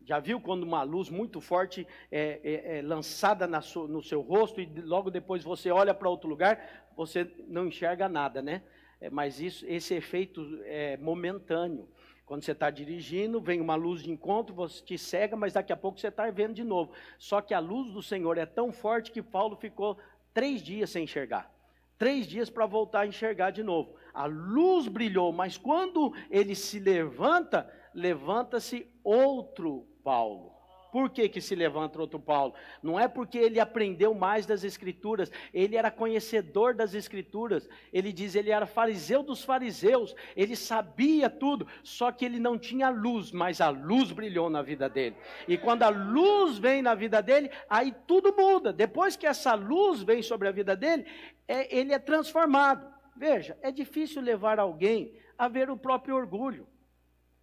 [0.04, 4.65] Já viu quando uma luz muito forte é, é, é lançada no seu rosto e
[4.65, 8.63] logo depois você olha para outro lugar, você não enxerga nada, né?
[9.00, 11.88] É, mas isso, esse efeito é momentâneo.
[12.26, 15.78] Quando você está dirigindo, vem uma luz de encontro, você te cega, mas daqui a
[15.78, 16.91] pouco você está vendo de novo.
[17.17, 19.97] Só que a luz do Senhor é tão forte que Paulo ficou
[20.38, 21.52] três dias sem enxergar.
[21.97, 23.95] Três dias para voltar a enxergar de novo.
[24.13, 30.56] A luz brilhou, mas quando ele se levanta, levanta-se outro Paulo.
[30.91, 32.54] Por que, que se levanta outro Paulo?
[32.82, 37.69] Não é porque ele aprendeu mais das Escrituras, ele era conhecedor das Escrituras.
[37.91, 42.89] Ele diz, ele era fariseu dos fariseus, ele sabia tudo, só que ele não tinha
[42.89, 45.15] luz, mas a luz brilhou na vida dele.
[45.47, 48.71] E quando a luz vem na vida dele, aí tudo muda.
[48.71, 51.06] Depois que essa luz vem sobre a vida dele,
[51.47, 52.88] é, ele é transformado.
[53.15, 56.67] Veja, é difícil levar alguém a ver o próprio orgulho.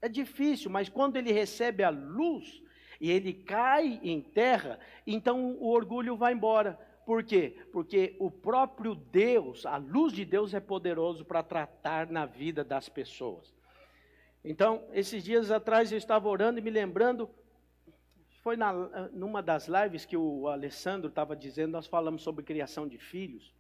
[0.01, 2.63] É difícil, mas quando ele recebe a luz,
[3.05, 6.79] e ele cai em terra, então o orgulho vai embora.
[7.05, 7.55] Por quê?
[7.71, 12.89] Porque o próprio Deus, a luz de Deus é poderoso para tratar na vida das
[12.89, 13.55] pessoas.
[14.43, 17.29] Então, esses dias atrás eu estava orando e me lembrando,
[18.43, 18.73] foi na,
[19.13, 23.53] numa das lives que o Alessandro estava dizendo, nós falamos sobre criação de filhos.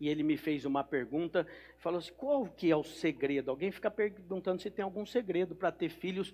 [0.00, 3.50] E ele me fez uma pergunta, falou assim: qual que é o segredo?
[3.50, 6.32] Alguém fica perguntando se tem algum segredo para ter filhos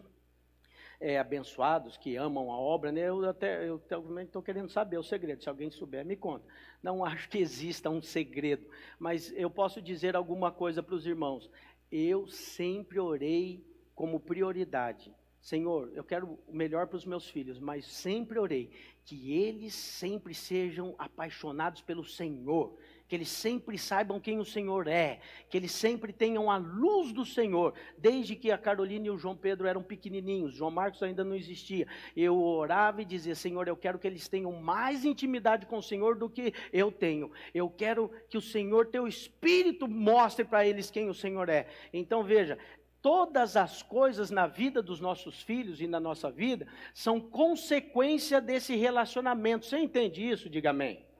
[1.00, 3.08] é, abençoados que amam a obra, né?
[3.08, 3.82] Eu até eu
[4.20, 5.42] estou querendo saber o segredo.
[5.42, 6.46] Se alguém souber, me conta.
[6.82, 8.66] Não acho que exista um segredo,
[8.98, 11.50] mas eu posso dizer alguma coisa para os irmãos.
[11.90, 15.12] Eu sempre orei como prioridade.
[15.40, 18.70] Senhor, eu quero o melhor para os meus filhos, mas sempre orei
[19.04, 22.78] que eles sempre sejam apaixonados pelo Senhor,
[23.14, 27.24] que eles sempre saibam quem o Senhor é, que eles sempre tenham a luz do
[27.24, 31.36] Senhor, desde que a Carolina e o João Pedro eram pequenininhos, João Marcos ainda não
[31.36, 31.86] existia.
[32.16, 36.16] Eu orava e dizia: Senhor, eu quero que eles tenham mais intimidade com o Senhor
[36.16, 37.30] do que eu tenho.
[37.54, 41.68] Eu quero que o Senhor, teu Espírito, mostre para eles quem o Senhor é.
[41.92, 42.58] Então veja,
[43.00, 48.74] todas as coisas na vida dos nossos filhos e na nossa vida são consequência desse
[48.74, 49.66] relacionamento.
[49.66, 50.50] Você entende isso?
[50.50, 51.13] Diga amém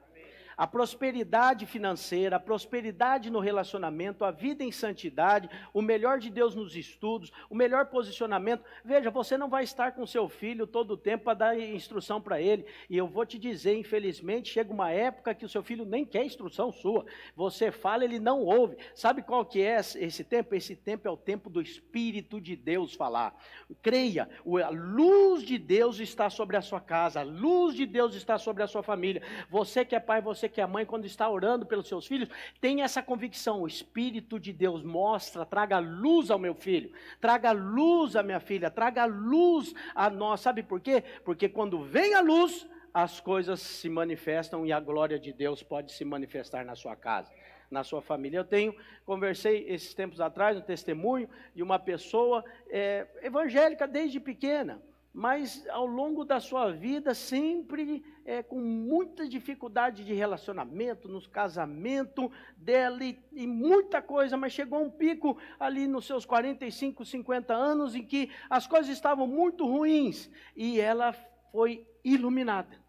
[0.57, 6.55] a prosperidade financeira, a prosperidade no relacionamento, a vida em santidade, o melhor de Deus
[6.55, 8.65] nos estudos, o melhor posicionamento.
[8.85, 12.41] Veja, você não vai estar com seu filho todo o tempo para dar instrução para
[12.41, 12.67] ele.
[12.89, 16.25] E eu vou te dizer, infelizmente, chega uma época que o seu filho nem quer
[16.25, 17.05] instrução sua.
[17.35, 18.77] Você fala, ele não ouve.
[18.95, 20.55] Sabe qual que é esse tempo?
[20.55, 23.37] Esse tempo é o tempo do Espírito de Deus falar.
[23.83, 24.29] Creia,
[24.65, 28.63] a luz de Deus está sobre a sua casa, a luz de Deus está sobre
[28.63, 29.23] a sua família.
[29.51, 32.29] Você que é pai, você você que é mãe, quando está orando pelos seus filhos,
[32.61, 38.17] tenha essa convicção: o Espírito de Deus mostra, traga luz ao meu filho, traga luz
[38.17, 40.41] à minha filha, traga luz a nós.
[40.41, 41.03] Sabe por quê?
[41.25, 45.93] Porque quando vem a luz, as coisas se manifestam e a glória de Deus pode
[45.93, 47.33] se manifestar na sua casa
[47.71, 48.39] na sua família.
[48.39, 54.81] Eu tenho, conversei esses tempos atrás, um testemunho de uma pessoa é, evangélica desde pequena
[55.15, 62.33] mas ao longo da sua vida, sempre é, com muita dificuldade de relacionamento, nos casamento
[62.57, 67.95] dela e, e, muita coisa, mas chegou um pico ali nos seus 45, 50 anos
[67.95, 71.13] em que as coisas estavam muito ruins e ela
[71.53, 72.83] foi iluminada.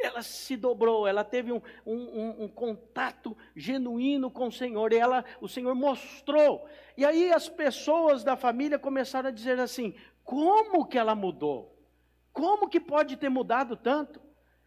[0.00, 5.24] Ela se dobrou, ela teve um, um, um contato genuíno com o Senhor, e ela,
[5.40, 6.68] o Senhor mostrou.
[6.96, 9.94] E aí as pessoas da família começaram a dizer assim:
[10.28, 11.74] como que ela mudou?
[12.34, 14.20] Como que pode ter mudado tanto?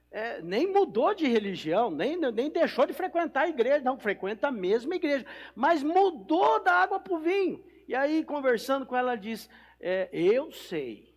[0.10, 4.52] É, nem mudou de religião, nem, nem deixou de frequentar a igreja, não, frequenta a
[4.52, 7.63] mesma igreja, mas mudou da água para o vinho.
[7.88, 9.47] E aí, conversando com ela, diz:
[9.80, 11.13] é, Eu sei,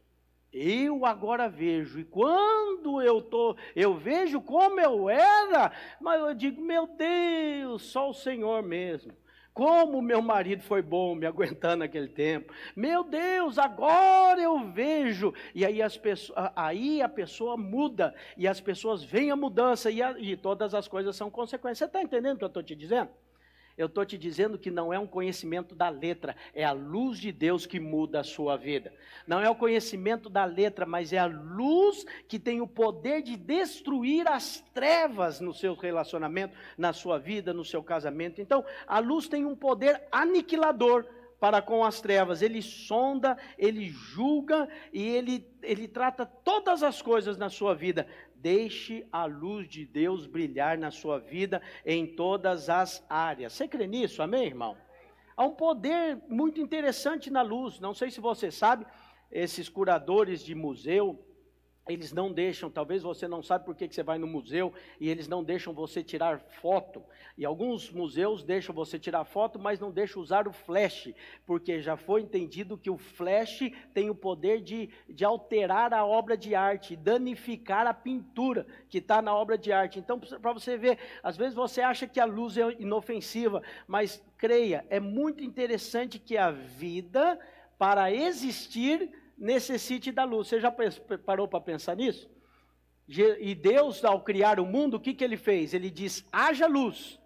[0.52, 6.60] eu agora vejo, e quando eu tô, eu vejo como eu era, mas eu digo:
[6.60, 9.16] Meu Deus, só o Senhor mesmo.
[9.54, 12.52] Como meu marido foi bom me aguentando naquele tempo.
[12.74, 15.32] Meu Deus, agora eu vejo.
[15.54, 18.12] E aí, as pessoas, aí a pessoa muda.
[18.36, 19.92] E as pessoas veem a mudança.
[19.92, 21.78] E, a, e todas as coisas são consequências.
[21.78, 23.10] Você está entendendo o que eu estou te dizendo?
[23.76, 27.32] Eu estou te dizendo que não é um conhecimento da letra, é a luz de
[27.32, 28.92] Deus que muda a sua vida.
[29.26, 33.36] Não é o conhecimento da letra, mas é a luz que tem o poder de
[33.36, 38.40] destruir as trevas no seu relacionamento, na sua vida, no seu casamento.
[38.40, 41.04] Então, a luz tem um poder aniquilador
[41.40, 42.42] para com as trevas.
[42.42, 48.06] Ele sonda, ele julga e ele, ele trata todas as coisas na sua vida.
[48.44, 53.54] Deixe a luz de Deus brilhar na sua vida em todas as áreas.
[53.54, 54.22] Você crê nisso?
[54.22, 54.76] Amém, irmão?
[55.34, 57.80] Há um poder muito interessante na luz.
[57.80, 58.84] Não sei se você sabe,
[59.32, 61.26] esses curadores de museu,
[61.86, 65.28] eles não deixam, talvez você não sabe por que você vai no museu e eles
[65.28, 67.02] não deixam você tirar foto.
[67.36, 71.12] E alguns museus deixam você tirar foto, mas não deixam usar o flash,
[71.44, 76.36] porque já foi entendido que o flash tem o poder de, de alterar a obra
[76.36, 79.98] de arte, danificar a pintura que está na obra de arte.
[79.98, 84.86] Então, para você ver, às vezes você acha que a luz é inofensiva, mas creia,
[84.88, 87.38] é muito interessante que a vida,
[87.76, 90.48] para existir, necessite da luz.
[90.48, 90.72] Você já
[91.24, 92.30] parou para pensar nisso?
[93.06, 95.74] E Deus, ao criar o mundo, o que, que ele fez?
[95.74, 97.20] Ele diz: haja luz,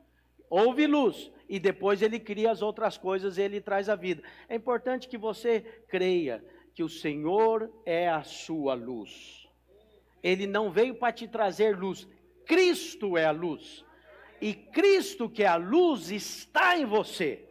[0.50, 4.22] houve luz, e depois ele cria as outras coisas e ele traz a vida.
[4.48, 6.44] É importante que você creia
[6.74, 9.48] que o Senhor é a sua luz.
[10.22, 12.08] Ele não veio para te trazer luz,
[12.44, 13.84] Cristo é a luz.
[14.40, 17.47] E Cristo, que é a luz, está em você.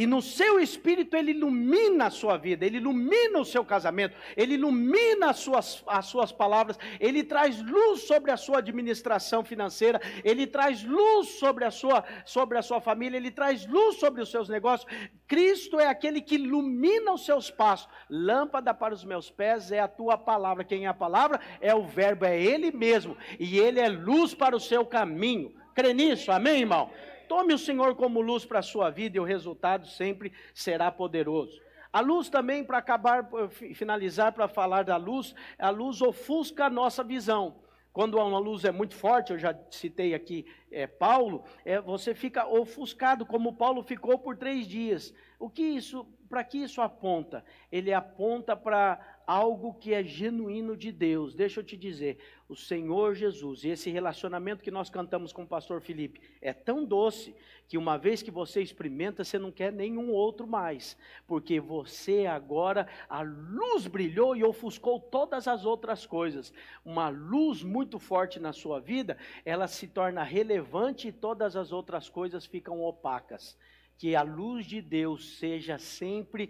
[0.00, 4.54] E no seu espírito ele ilumina a sua vida, ele ilumina o seu casamento, ele
[4.54, 10.46] ilumina as suas, as suas palavras, ele traz luz sobre a sua administração financeira, ele
[10.46, 14.48] traz luz sobre a, sua, sobre a sua família, ele traz luz sobre os seus
[14.48, 14.90] negócios.
[15.28, 17.86] Cristo é aquele que ilumina os seus passos.
[18.08, 20.64] Lâmpada para os meus pés é a tua palavra.
[20.64, 21.38] Quem é a palavra?
[21.60, 23.18] É o Verbo, é Ele mesmo.
[23.38, 25.52] E Ele é luz para o seu caminho.
[25.74, 26.90] Crê nisso, amém, irmão?
[27.30, 31.62] Tome o Senhor como luz para a sua vida e o resultado sempre será poderoso.
[31.92, 33.30] A luz também, para acabar,
[33.72, 37.60] finalizar, para falar da luz, a luz ofusca a nossa visão.
[37.92, 42.48] Quando uma luz é muito forte, eu já citei aqui é, Paulo, é, você fica
[42.48, 45.14] ofuscado, como Paulo ficou por três dias.
[45.38, 47.44] O que isso, para que isso aponta?
[47.70, 48.98] Ele aponta para
[49.30, 51.36] algo que é genuíno de Deus.
[51.36, 52.18] Deixa eu te dizer,
[52.48, 56.84] o Senhor Jesus e esse relacionamento que nós cantamos com o pastor Felipe é tão
[56.84, 57.32] doce
[57.68, 62.88] que uma vez que você experimenta, você não quer nenhum outro mais, porque você agora
[63.08, 66.52] a luz brilhou e ofuscou todas as outras coisas.
[66.84, 72.08] Uma luz muito forte na sua vida, ela se torna relevante e todas as outras
[72.08, 73.56] coisas ficam opacas
[74.00, 76.48] que a luz de Deus seja sempre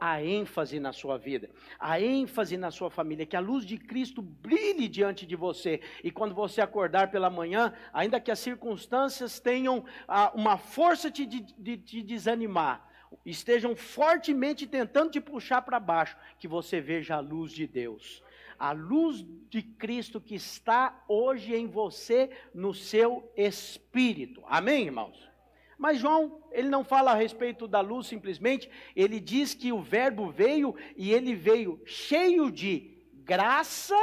[0.00, 4.22] a ênfase na sua vida, a ênfase na sua família, que a luz de Cristo
[4.22, 5.82] brilhe diante de você.
[6.02, 11.26] E quando você acordar pela manhã, ainda que as circunstâncias tenham ah, uma força de,
[11.26, 12.88] de te desanimar,
[13.26, 18.22] estejam fortemente tentando te puxar para baixo, que você veja a luz de Deus.
[18.58, 24.42] A luz de Cristo que está hoje em você, no seu espírito.
[24.46, 25.35] Amém, irmãos?
[25.78, 30.30] Mas João, ele não fala a respeito da luz simplesmente, ele diz que o Verbo
[30.30, 33.96] veio e ele veio cheio de graça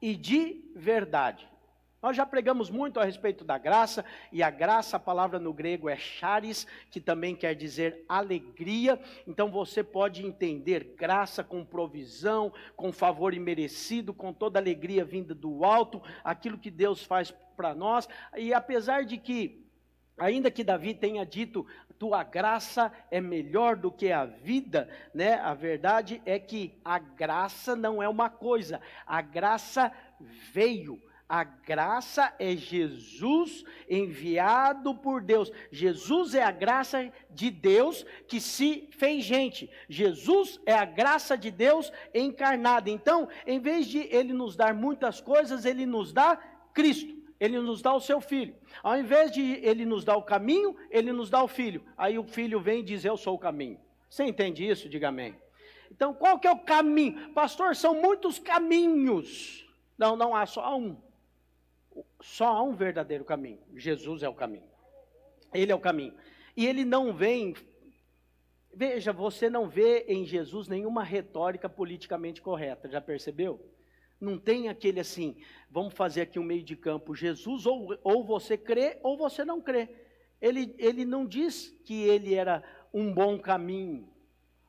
[0.00, 1.50] e de verdade.
[2.02, 5.86] Nós já pregamos muito a respeito da graça, e a graça, a palavra no grego
[5.86, 8.98] é charis, que também quer dizer alegria.
[9.26, 15.62] Então você pode entender graça com provisão, com favor imerecido, com toda alegria vinda do
[15.62, 18.08] alto, aquilo que Deus faz para nós.
[18.34, 19.69] E apesar de que
[20.20, 21.66] Ainda que Davi tenha dito,
[21.98, 25.34] tua graça é melhor do que a vida, né?
[25.34, 29.90] A verdade é que a graça não é uma coisa, a graça
[30.52, 31.00] veio.
[31.28, 35.52] A graça é Jesus enviado por Deus.
[35.70, 39.70] Jesus é a graça de Deus que se fez gente.
[39.88, 42.90] Jesus é a graça de Deus encarnada.
[42.90, 46.36] Então, em vez de ele nos dar muitas coisas, ele nos dá
[46.74, 48.54] Cristo ele nos dá o seu filho.
[48.82, 51.82] Ao invés de ele nos dar o caminho, ele nos dá o filho.
[51.96, 53.80] Aí o filho vem e diz: Eu sou o caminho.
[54.10, 54.90] Você entende isso?
[54.90, 55.34] Diga amém.
[55.90, 57.32] Então, qual que é o caminho?
[57.32, 59.66] Pastor, são muitos caminhos.
[59.96, 60.96] Não, não há só um.
[62.20, 63.58] Só há um verdadeiro caminho.
[63.74, 64.68] Jesus é o caminho.
[65.52, 66.14] Ele é o caminho.
[66.56, 67.54] E ele não vem.
[68.72, 73.60] Veja, você não vê em Jesus nenhuma retórica politicamente correta, já percebeu?
[74.20, 75.36] Não tem aquele assim,
[75.70, 79.60] vamos fazer aqui um meio de campo, Jesus, ou, ou você crê ou você não
[79.60, 79.88] crê.
[80.40, 82.62] Ele, ele não diz que ele era
[82.92, 84.08] um bom caminho.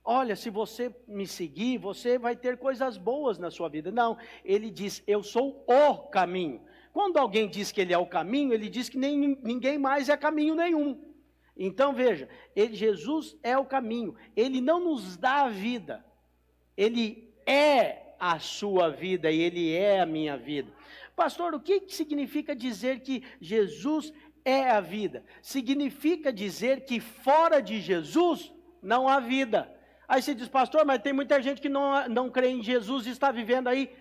[0.04, 3.92] Olha, se você me seguir, você vai ter coisas boas na sua vida.
[3.92, 6.62] Não, ele diz, eu sou o caminho.
[6.92, 10.18] Quando alguém diz que ele é o caminho, ele diz que nem, ninguém mais é
[10.18, 11.00] caminho nenhum.
[11.56, 14.16] Então veja, ele, Jesus é o caminho.
[14.36, 16.04] Ele não nos dá a vida,
[16.76, 20.72] ele é a sua vida e Ele é a minha vida.
[21.16, 24.14] Pastor, o que significa dizer que Jesus
[24.46, 25.26] é a vida?
[25.42, 29.76] Significa dizer que fora de Jesus não há vida.
[30.08, 33.10] Aí você diz, pastor, mas tem muita gente que não, não crê em Jesus e
[33.10, 33.92] está vivendo aí.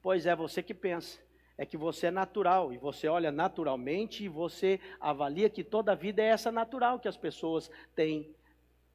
[0.00, 1.20] Pois é, você que pensa.
[1.58, 6.22] É que você é natural e você olha naturalmente e você avalia que toda vida
[6.22, 8.34] é essa natural que as pessoas têm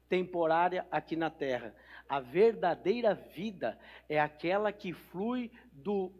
[0.08, 1.74] temporária aqui na terra.
[2.08, 3.78] A verdadeira vida
[4.08, 6.12] é aquela que flui do,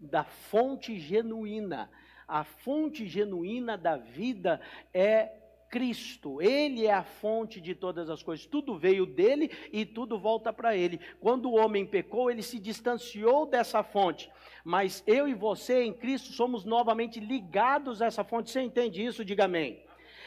[0.00, 1.90] da fonte genuína.
[2.26, 4.60] A fonte genuína da vida
[4.92, 5.32] é
[5.70, 10.52] Cristo, Ele é a fonte de todas as coisas, tudo veio dele e tudo volta
[10.52, 10.98] para Ele.
[11.20, 14.30] Quando o homem pecou, ele se distanciou dessa fonte,
[14.64, 18.50] mas eu e você em Cristo somos novamente ligados a essa fonte.
[18.50, 19.24] Você entende isso?
[19.24, 19.82] Diga amém.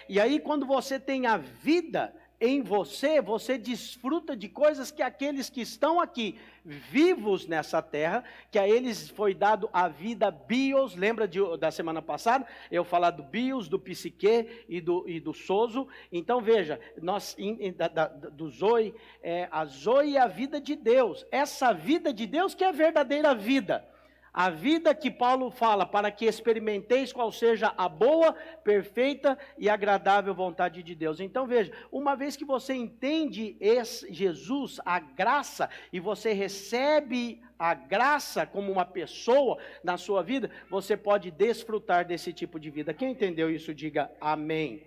[0.08, 5.48] E aí, quando você tem a vida, em você, você desfruta de coisas que aqueles
[5.48, 11.28] que estão aqui vivos nessa terra, que a eles foi dado a vida bios, lembra
[11.28, 12.48] de, da semana passada?
[12.72, 15.88] Eu falar do bios, do psique e do, e do sozo.
[16.12, 20.76] Então veja, nós, in, da, da, do zoe, é, a zoe é a vida de
[20.76, 23.88] Deus, essa vida de Deus que é a verdadeira vida.
[24.34, 30.34] A vida que Paulo fala, para que experimenteis qual seja a boa, perfeita e agradável
[30.34, 31.20] vontade de Deus.
[31.20, 37.74] Então veja, uma vez que você entende esse Jesus, a graça, e você recebe a
[37.74, 42.94] graça como uma pessoa na sua vida, você pode desfrutar desse tipo de vida.
[42.94, 44.82] Quem entendeu isso, diga amém.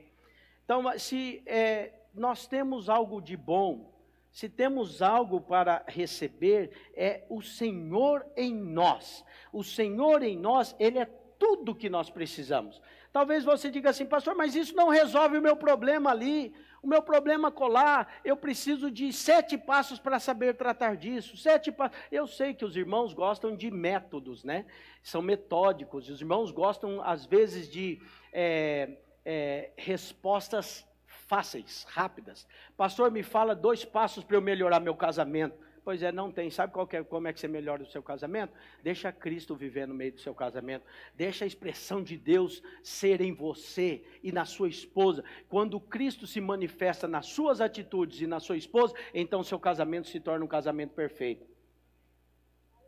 [0.65, 3.94] Então, se é, nós temos algo de bom,
[4.35, 9.25] se temos algo para receber, é o Senhor em nós.
[9.53, 11.05] O Senhor em nós, Ele é
[11.39, 12.83] tudo que nós precisamos.
[13.13, 16.53] Talvez você diga assim, pastor, mas isso não resolve o meu problema ali.
[16.83, 21.37] O meu problema colar, eu preciso de sete passos para saber tratar disso.
[21.37, 21.97] Sete passos.
[22.11, 24.67] Eu sei que os irmãos gostam de métodos, né?
[25.01, 26.11] São metódicos.
[26.11, 30.85] Os irmãos gostam, às vezes, de é, é, respostas
[31.27, 32.47] fáceis, rápidas.
[32.77, 35.57] Pastor, me fala dois passos para eu melhorar meu casamento.
[35.85, 36.51] Pois é, não tem.
[36.51, 38.55] Sabe qual é, como é que você melhora o seu casamento?
[38.83, 40.87] Deixa Cristo viver no meio do seu casamento.
[41.15, 45.23] Deixa a expressão de Deus ser em você e na sua esposa.
[45.47, 50.19] Quando Cristo se manifesta nas suas atitudes e na sua esposa, então seu casamento se
[50.19, 51.47] torna um casamento perfeito.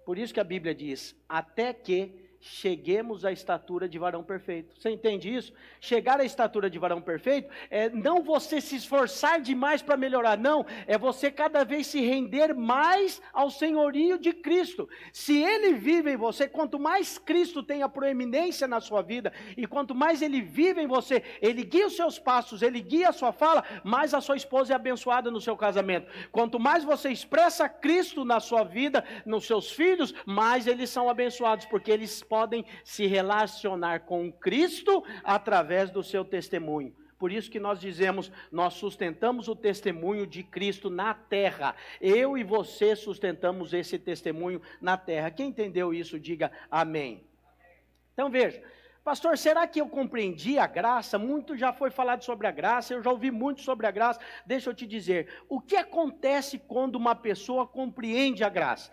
[0.06, 4.72] Por isso que a Bíblia diz: até que cheguemos à estatura de varão perfeito.
[4.78, 5.52] Você entende isso?
[5.80, 10.64] Chegar à estatura de varão perfeito é não você se esforçar demais para melhorar, não,
[10.86, 14.88] é você cada vez se render mais ao senhorio de Cristo.
[15.12, 19.66] Se ele vive em você, quanto mais Cristo tem a proeminência na sua vida e
[19.66, 23.32] quanto mais ele vive em você, ele guia os seus passos, ele guia a sua
[23.32, 26.06] fala, mais a sua esposa é abençoada no seu casamento.
[26.30, 31.66] Quanto mais você expressa Cristo na sua vida, nos seus filhos, mais eles são abençoados,
[31.66, 36.94] porque eles podem podem se relacionar com Cristo através do seu testemunho.
[37.18, 41.74] Por isso que nós dizemos, nós sustentamos o testemunho de Cristo na terra.
[41.98, 45.30] Eu e você sustentamos esse testemunho na terra.
[45.30, 47.26] Quem entendeu isso, diga amém.
[48.12, 48.62] Então veja,
[49.02, 51.18] pastor, será que eu compreendi a graça?
[51.18, 54.20] Muito já foi falado sobre a graça, eu já ouvi muito sobre a graça.
[54.44, 58.92] Deixa eu te dizer, o que acontece quando uma pessoa compreende a graça?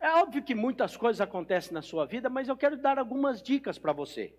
[0.00, 3.78] É óbvio que muitas coisas acontecem na sua vida, mas eu quero dar algumas dicas
[3.78, 4.34] para você.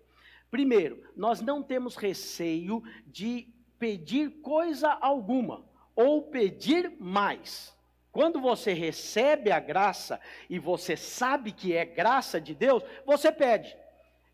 [0.50, 3.48] Primeiro, nós não temos receio de
[3.78, 7.74] pedir coisa alguma ou pedir mais.
[8.10, 13.74] Quando você recebe a graça e você sabe que é graça de Deus, você pede.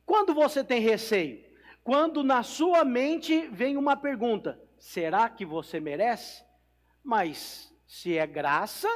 [0.05, 1.45] Quando você tem receio?
[1.85, 6.43] Quando na sua mente vem uma pergunta: será que você merece?
[7.05, 8.89] Mas se é graça,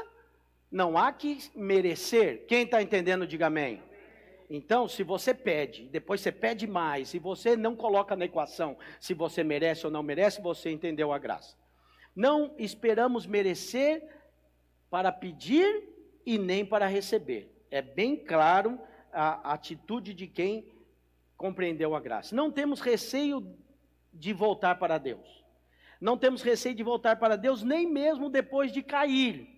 [0.73, 2.47] não há que merecer.
[2.47, 3.83] Quem está entendendo, diga amém.
[4.49, 9.15] Então, se você pede, depois você pede mais, e você não coloca na equação se
[9.15, 11.57] você merece ou não merece, você entendeu a graça.
[12.17, 14.03] Não esperamos merecer
[14.91, 15.89] para pedir
[16.25, 17.51] e nem para receber.
[17.71, 18.79] É bem claro
[19.13, 20.71] a atitude de quem
[21.37, 22.35] compreendeu a graça.
[22.35, 23.57] Não temos receio
[24.13, 25.43] de voltar para Deus.
[26.01, 29.52] Não temos receio de voltar para Deus nem mesmo depois de cair.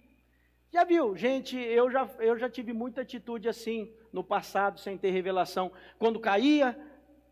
[0.75, 5.12] Já viu, gente, eu já, eu já tive muita atitude assim no passado, sem ter
[5.12, 5.70] revelação.
[6.01, 6.77] Quando caía,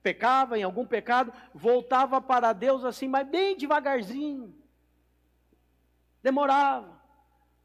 [0.01, 4.55] pecava em algum pecado, voltava para Deus assim, mas bem devagarzinho.
[6.22, 7.03] Demorava.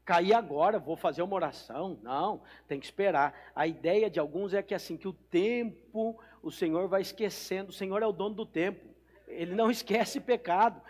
[0.04, 1.96] Caí agora, vou fazer uma oração.
[2.02, 3.32] Não, tem que esperar.
[3.54, 7.70] A ideia de alguns é que assim, que o tempo, o Senhor vai esquecendo.
[7.70, 8.84] O Senhor é o dono do tempo.
[9.28, 10.82] Ele não esquece pecado.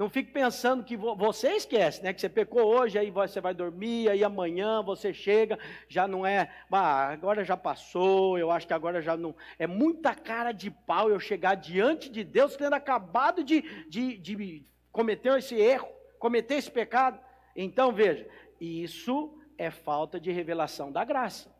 [0.00, 2.14] Não fique pensando que você esquece, né?
[2.14, 5.58] Que você pecou hoje, aí você vai dormir, aí amanhã você chega,
[5.90, 9.36] já não é, ah, agora já passou, eu acho que agora já não.
[9.58, 14.64] É muita cara de pau eu chegar diante de Deus tendo acabado de, de, de
[14.90, 15.88] cometer esse erro,
[16.18, 17.20] cometer esse pecado.
[17.54, 18.26] Então veja,
[18.58, 21.54] isso é falta de revelação da graça.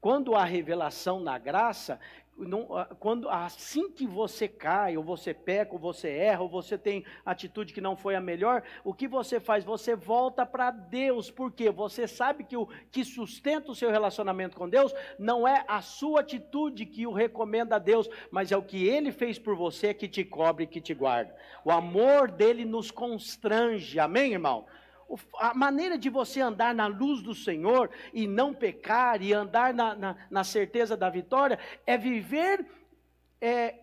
[0.00, 1.98] Quando há revelação na graça,
[2.36, 6.76] não, ah, quando assim que você cai, ou você peca, ou você erra, ou você
[6.78, 9.64] tem atitude que não foi a melhor, o que você faz?
[9.64, 14.68] Você volta para Deus, porque você sabe que o que sustenta o seu relacionamento com
[14.68, 18.86] Deus não é a sua atitude que o recomenda a Deus, mas é o que
[18.86, 21.34] Ele fez por você que te cobre que te guarda.
[21.64, 24.66] O amor dele nos constrange, amém, irmão?
[25.38, 29.94] A maneira de você andar na luz do Senhor e não pecar e andar na,
[29.94, 32.66] na, na certeza da vitória é viver
[33.40, 33.74] é,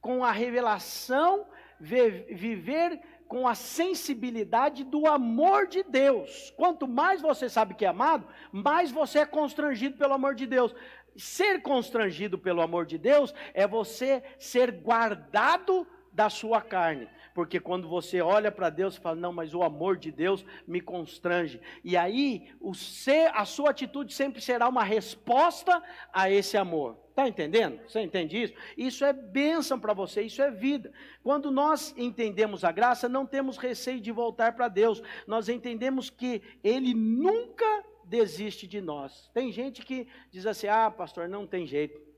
[0.00, 1.46] com a revelação,
[1.80, 6.52] viver com a sensibilidade do amor de Deus.
[6.56, 10.74] Quanto mais você sabe que é amado, mais você é constrangido pelo amor de Deus.
[11.16, 17.88] Ser constrangido pelo amor de Deus é você ser guardado da sua carne porque quando
[17.88, 21.60] você olha para Deus e fala, não, mas o amor de Deus me constrange.
[21.82, 26.96] E aí, o ser, a sua atitude sempre será uma resposta a esse amor.
[27.10, 27.78] Está entendendo?
[27.86, 28.54] Você entende isso?
[28.76, 30.92] Isso é bênção para você, isso é vida.
[31.22, 35.02] Quando nós entendemos a graça, não temos receio de voltar para Deus.
[35.26, 39.30] Nós entendemos que Ele nunca desiste de nós.
[39.34, 42.11] Tem gente que diz assim: ah, pastor, não tem jeito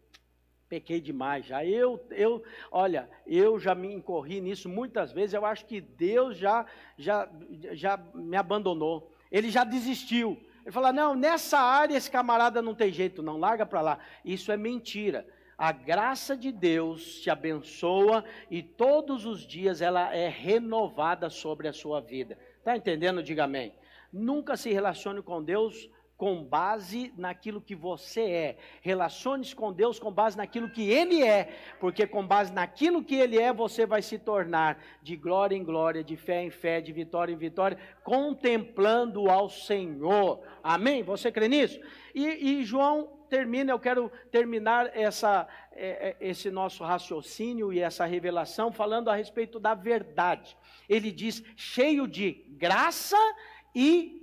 [0.69, 1.65] pequei demais já.
[1.65, 5.35] Eu, eu, olha, eu já me incorri nisso muitas vezes.
[5.35, 7.29] Eu acho que Deus já, já,
[7.73, 9.13] já me abandonou.
[9.31, 10.41] Ele já desistiu.
[10.63, 13.99] Ele fala: não, nessa área esse camarada não tem jeito, não, larga para lá.
[14.25, 15.27] Isso é mentira.
[15.57, 21.73] a graça de Deus te abençoa e todos os dias ela é renovada sobre a
[21.73, 22.37] sua vida.
[22.59, 23.23] Está entendendo?
[23.23, 23.75] Diga amém.
[24.13, 25.89] Nunca se relacione com Deus
[26.25, 28.57] com base naquilo que você é.
[28.81, 33.39] Relacione-se com Deus com base naquilo que Ele é, porque com base naquilo que Ele
[33.39, 37.31] é, você vai se tornar de glória em glória, de fé em fé, de vitória
[37.31, 40.41] em vitória, contemplando ao Senhor.
[40.63, 41.03] Amém?
[41.03, 41.79] Você crê nisso?
[42.15, 48.05] E, e João termina, eu quero terminar essa, é, é, esse nosso raciocínio e essa
[48.07, 50.57] revelação falando a respeito da verdade.
[50.89, 53.54] Ele diz, cheio de graça e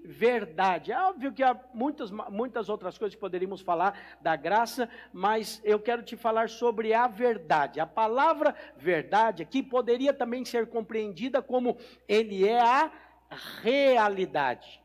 [0.05, 0.91] verdade.
[0.91, 5.79] É óbvio que há muitas, muitas outras coisas que poderíamos falar da graça, mas eu
[5.79, 7.79] quero te falar sobre a verdade.
[7.79, 11.77] A palavra verdade aqui poderia também ser compreendida como
[12.07, 12.91] ele é a
[13.61, 14.81] realidade.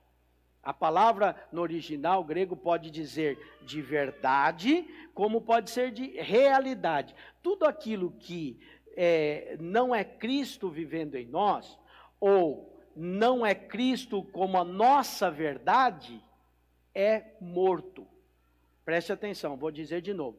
[0.63, 7.15] A palavra no original grego pode dizer de verdade, como pode ser de realidade.
[7.41, 8.59] Tudo aquilo que
[8.97, 11.79] é, não é Cristo vivendo em nós,
[12.19, 16.23] ou não é Cristo como a nossa verdade,
[16.95, 18.07] é morto.
[18.85, 20.39] Preste atenção, vou dizer de novo.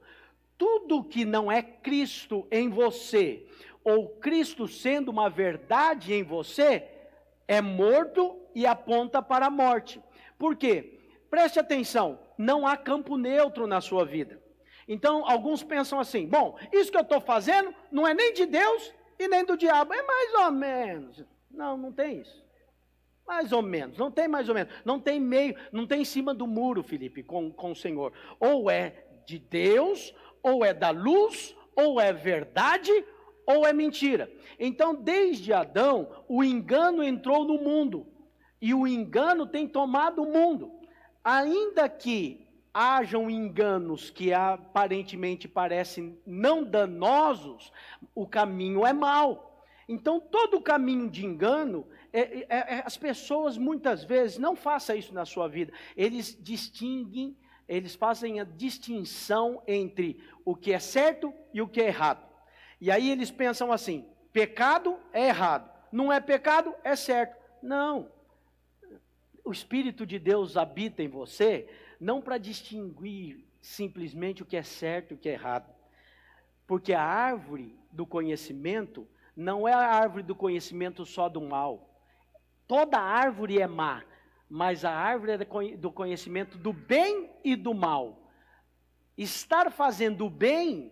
[0.58, 3.46] Tudo que não é Cristo em você,
[3.84, 6.84] ou Cristo sendo uma verdade em você,
[7.48, 10.02] é morto e aponta para a morte.
[10.40, 11.00] Por quê?
[11.30, 14.42] Preste atenção, não há campo neutro na sua vida.
[14.88, 18.94] Então, alguns pensam assim: bom, isso que eu estou fazendo não é nem de Deus
[19.20, 21.24] e nem do diabo, é mais ou menos.
[21.52, 22.47] Não, não tem isso.
[23.28, 26.34] Mais ou menos, não tem mais ou menos, não tem meio, não tem em cima
[26.34, 28.14] do muro, Felipe, com, com o Senhor.
[28.40, 32.92] Ou é de Deus, ou é da luz, ou é verdade,
[33.46, 34.32] ou é mentira.
[34.58, 38.08] Então, desde Adão, o engano entrou no mundo,
[38.62, 40.72] e o engano tem tomado o mundo.
[41.24, 47.74] Ainda que hajam enganos que aparentemente parecem não danosos,
[48.16, 49.66] o caminho é mau.
[49.90, 55.14] Então, todo caminho de engano é, é, é, as pessoas muitas vezes, não faça isso
[55.14, 57.38] na sua vida, eles distinguem,
[57.68, 62.26] eles fazem a distinção entre o que é certo e o que é errado.
[62.80, 67.38] E aí eles pensam assim: pecado é errado, não é pecado, é certo.
[67.62, 68.10] Não.
[69.44, 75.12] O Espírito de Deus habita em você, não para distinguir simplesmente o que é certo
[75.12, 75.74] e o que é errado.
[76.66, 81.87] Porque a árvore do conhecimento não é a árvore do conhecimento só do mal.
[82.68, 84.04] Toda árvore é má,
[84.50, 85.38] mas a árvore é
[85.78, 88.30] do conhecimento do bem e do mal.
[89.18, 90.92] Estar fazendo o bem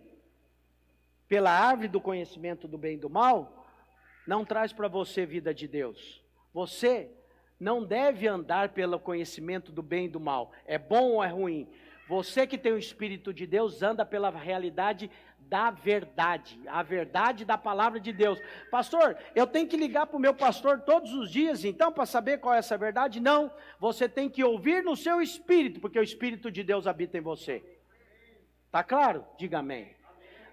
[1.27, 3.67] pela árvore do conhecimento do bem e do mal
[4.25, 6.23] não traz para você vida de Deus.
[6.53, 7.11] Você
[7.59, 10.51] não deve andar pelo conhecimento do bem e do mal.
[10.65, 11.67] É bom ou é ruim?
[12.07, 15.09] Você que tem o Espírito de Deus anda pela realidade
[15.49, 18.39] da verdade, a verdade da palavra de Deus.
[18.71, 22.39] Pastor, eu tenho que ligar para o meu pastor todos os dias, então, para saber
[22.39, 23.19] qual é essa verdade?
[23.19, 27.21] Não, você tem que ouvir no seu espírito, porque o Espírito de Deus habita em
[27.21, 27.63] você.
[28.65, 29.25] Está claro?
[29.37, 29.95] Diga amém.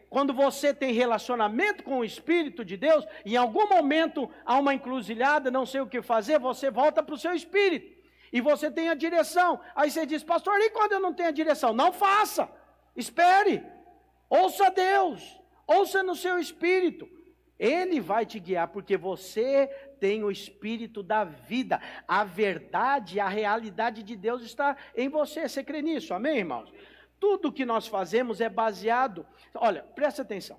[0.08, 5.50] Quando você tem relacionamento com o Espírito de Deus, em algum momento há uma encruzilhada,
[5.50, 7.90] não sei o que fazer, você volta para o seu espírito.
[8.30, 9.58] E você tem a direção.
[9.74, 11.72] Aí você diz, pastor, e quando eu não tenho a direção?
[11.72, 12.48] Não faça.
[12.94, 13.62] Espere.
[14.32, 17.06] Ouça Deus, ouça no seu espírito.
[17.58, 19.66] Ele vai te guiar, porque você
[20.00, 21.78] tem o espírito da vida.
[22.08, 25.46] A verdade, a realidade de Deus está em você.
[25.46, 26.14] Você crê nisso?
[26.14, 26.72] Amém, irmãos?
[27.20, 29.26] Tudo que nós fazemos é baseado.
[29.54, 30.58] Olha, presta atenção.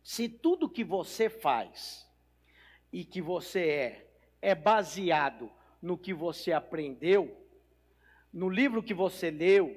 [0.00, 2.08] Se tudo que você faz
[2.92, 4.06] e que você é,
[4.40, 5.50] é baseado
[5.82, 7.36] no que você aprendeu,
[8.32, 9.76] no livro que você leu,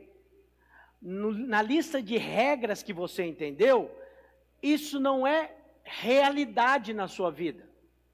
[1.06, 3.96] no, na lista de regras que você entendeu,
[4.62, 5.52] isso não é
[5.84, 7.70] realidade na sua vida.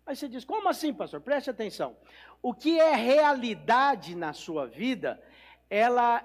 [0.06, 1.22] Aí você diz: como assim, pastor?
[1.22, 1.96] Preste atenção.
[2.42, 5.24] O que é realidade na sua vida,
[5.70, 6.22] ela,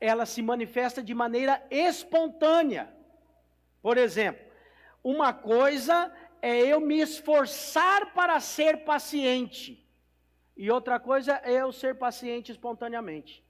[0.00, 2.88] ela se manifesta de maneira espontânea.
[3.82, 4.42] Por exemplo,
[5.04, 9.86] uma coisa é eu me esforçar para ser paciente,
[10.56, 13.44] e outra coisa é eu ser paciente espontaneamente.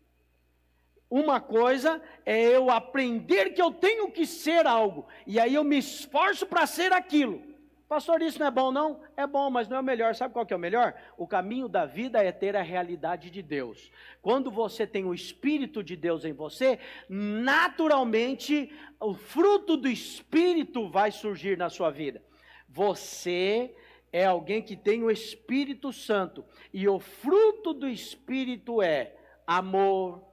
[1.11, 5.79] Uma coisa é eu aprender que eu tenho que ser algo, e aí eu me
[5.79, 7.43] esforço para ser aquilo.
[7.89, 9.01] Pastor, isso não é bom, não?
[9.17, 10.15] É bom, mas não é o melhor.
[10.15, 10.95] Sabe qual que é o melhor?
[11.17, 13.91] O caminho da vida é ter a realidade de Deus.
[14.21, 16.79] Quando você tem o Espírito de Deus em você,
[17.09, 22.23] naturalmente o fruto do Espírito vai surgir na sua vida.
[22.69, 23.75] Você
[24.13, 29.15] é alguém que tem o Espírito Santo, e o fruto do Espírito é
[29.47, 30.28] amor,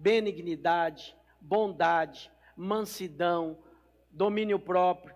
[0.00, 3.58] benignidade, bondade, mansidão,
[4.10, 5.14] domínio próprio.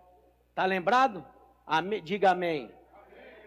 [0.50, 1.24] Está lembrado?
[1.66, 2.02] Amém.
[2.02, 2.70] Diga amém.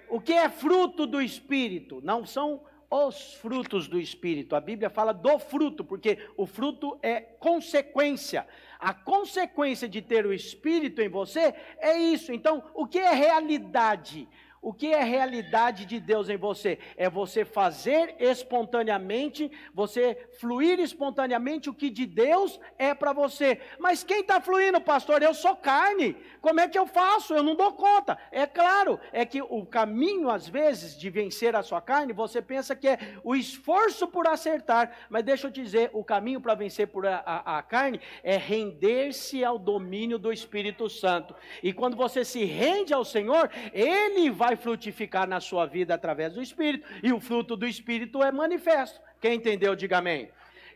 [0.10, 2.02] O que é fruto do Espírito?
[2.04, 4.56] Não são os frutos do Espírito.
[4.56, 8.48] A Bíblia fala do fruto, porque o fruto é consequência.
[8.80, 12.32] A consequência de ter o Espírito em você é isso.
[12.32, 14.28] Então, o que é realidade?
[14.62, 16.80] O que é realidade de Deus em você?
[16.95, 23.60] É você fazer espontaneamente, você fluir espontaneamente o que de Deus é para você.
[23.80, 25.22] Mas quem está fluindo, pastor?
[25.22, 26.16] Eu sou carne.
[26.41, 27.34] Como é que eu faço?
[27.34, 28.18] Eu não dou conta.
[28.32, 32.76] É claro, é que o caminho, às vezes, de vencer a sua carne, você pensa
[32.76, 34.91] que é o esforço por acertar.
[35.10, 38.38] Mas deixa eu te dizer: o caminho para vencer por a, a, a carne é
[38.38, 41.36] render-se ao domínio do Espírito Santo.
[41.62, 46.41] E quando você se rende ao Senhor, Ele vai frutificar na sua vida através do
[46.41, 49.00] Espírito, e o fruto do Espírito é manifesto.
[49.20, 50.30] Quem entendeu, diga amém.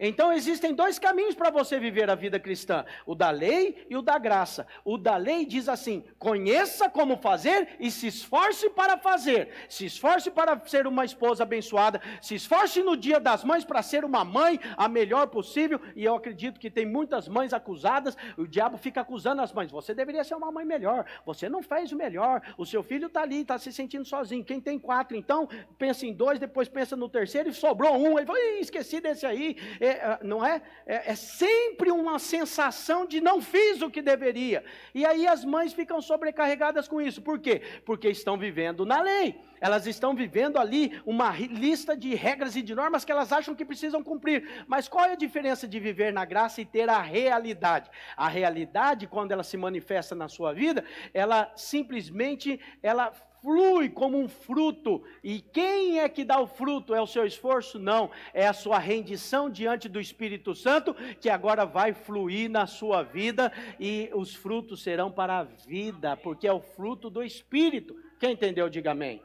[0.03, 4.01] Então existem dois caminhos para você viver a vida cristã: o da lei e o
[4.01, 4.65] da graça.
[4.83, 9.49] O da lei diz assim: conheça como fazer e se esforce para fazer.
[9.69, 14.03] Se esforce para ser uma esposa abençoada, se esforce no dia das mães para ser
[14.03, 15.79] uma mãe a melhor possível.
[15.95, 19.69] E eu acredito que tem muitas mães acusadas, o diabo fica acusando as mães.
[19.69, 23.21] Você deveria ser uma mãe melhor, você não fez o melhor, o seu filho está
[23.21, 24.43] ali, está se sentindo sozinho.
[24.43, 25.47] Quem tem quatro, então,
[25.77, 28.17] pensa em dois, depois pensa no terceiro e sobrou um.
[28.17, 29.55] Ele falou: esqueci desse aí.
[29.79, 30.61] É, é, não é?
[30.85, 31.11] é?
[31.11, 31.15] é?
[31.15, 34.63] sempre uma sensação de não fiz o que deveria.
[34.93, 37.21] E aí as mães ficam sobrecarregadas com isso.
[37.21, 37.61] Por quê?
[37.85, 39.39] Porque estão vivendo na lei.
[39.59, 43.63] Elas estão vivendo ali uma lista de regras e de normas que elas acham que
[43.63, 44.65] precisam cumprir.
[44.67, 47.89] Mas qual é a diferença de viver na graça e ter a realidade?
[48.17, 50.83] A realidade, quando ela se manifesta na sua vida,
[51.13, 55.03] ela simplesmente ela flui como um fruto.
[55.23, 56.93] E quem é que dá o fruto?
[56.93, 57.79] É o seu esforço?
[57.79, 58.11] Não.
[58.33, 63.51] É a sua rendição diante do Espírito Santo, que agora vai fluir na sua vida
[63.79, 67.95] e os frutos serão para a vida, porque é o fruto do Espírito.
[68.19, 69.21] Quem entendeu, diga amém.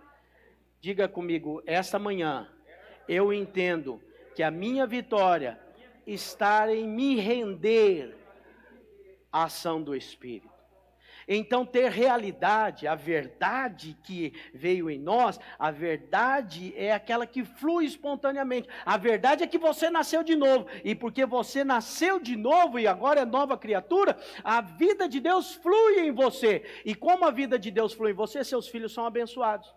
[0.81, 2.49] Diga comigo, esta manhã
[3.09, 4.01] eu entendo
[4.35, 5.59] que a minha vitória
[6.07, 8.17] está em me render
[9.33, 10.56] à ação do Espírito.
[11.29, 17.85] Então, ter realidade, a verdade que veio em nós, a verdade é aquela que flui
[17.85, 18.69] espontaneamente.
[18.85, 22.87] A verdade é que você nasceu de novo, e porque você nasceu de novo e
[22.87, 26.65] agora é nova criatura, a vida de Deus flui em você.
[26.85, 29.75] E como a vida de Deus flui em você, seus filhos são abençoados.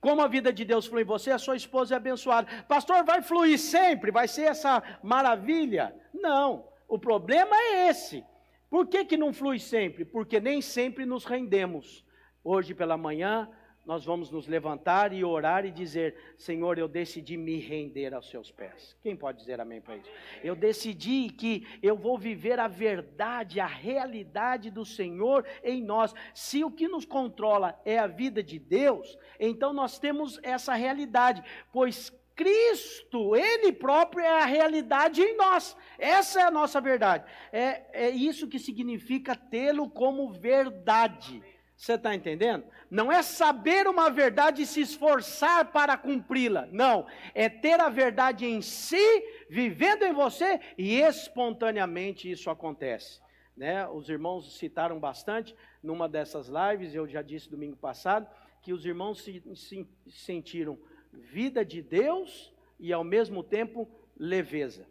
[0.00, 2.48] Como a vida de Deus flui em você, a sua esposa é abençoada.
[2.68, 4.10] Pastor, vai fluir sempre?
[4.10, 5.94] Vai ser essa maravilha?
[6.12, 6.68] Não.
[6.88, 8.24] O problema é esse.
[8.72, 10.02] Por que, que não flui sempre?
[10.02, 12.02] Porque nem sempre nos rendemos.
[12.42, 13.46] Hoje pela manhã,
[13.84, 18.50] nós vamos nos levantar e orar e dizer: Senhor, eu decidi me render aos seus
[18.50, 18.96] pés.
[19.02, 20.10] Quem pode dizer amém para isso?
[20.42, 26.14] Eu decidi que eu vou viver a verdade, a realidade do Senhor em nós.
[26.32, 31.44] Se o que nos controla é a vida de Deus, então nós temos essa realidade,
[31.70, 35.76] pois Cristo, Ele próprio é a realidade em nós.
[35.98, 37.24] Essa é a nossa verdade.
[37.52, 41.42] É, é isso que significa tê-lo como verdade.
[41.76, 42.64] Você está entendendo?
[42.88, 46.68] Não é saber uma verdade e se esforçar para cumpri-la.
[46.70, 47.06] Não.
[47.34, 49.04] É ter a verdade em si,
[49.50, 53.20] vivendo em você e espontaneamente isso acontece.
[53.56, 53.86] Né?
[53.88, 58.28] Os irmãos citaram bastante numa dessas lives, eu já disse domingo passado,
[58.62, 60.78] que os irmãos se, se sentiram
[61.12, 64.86] vida de Deus e ao mesmo tempo leveza.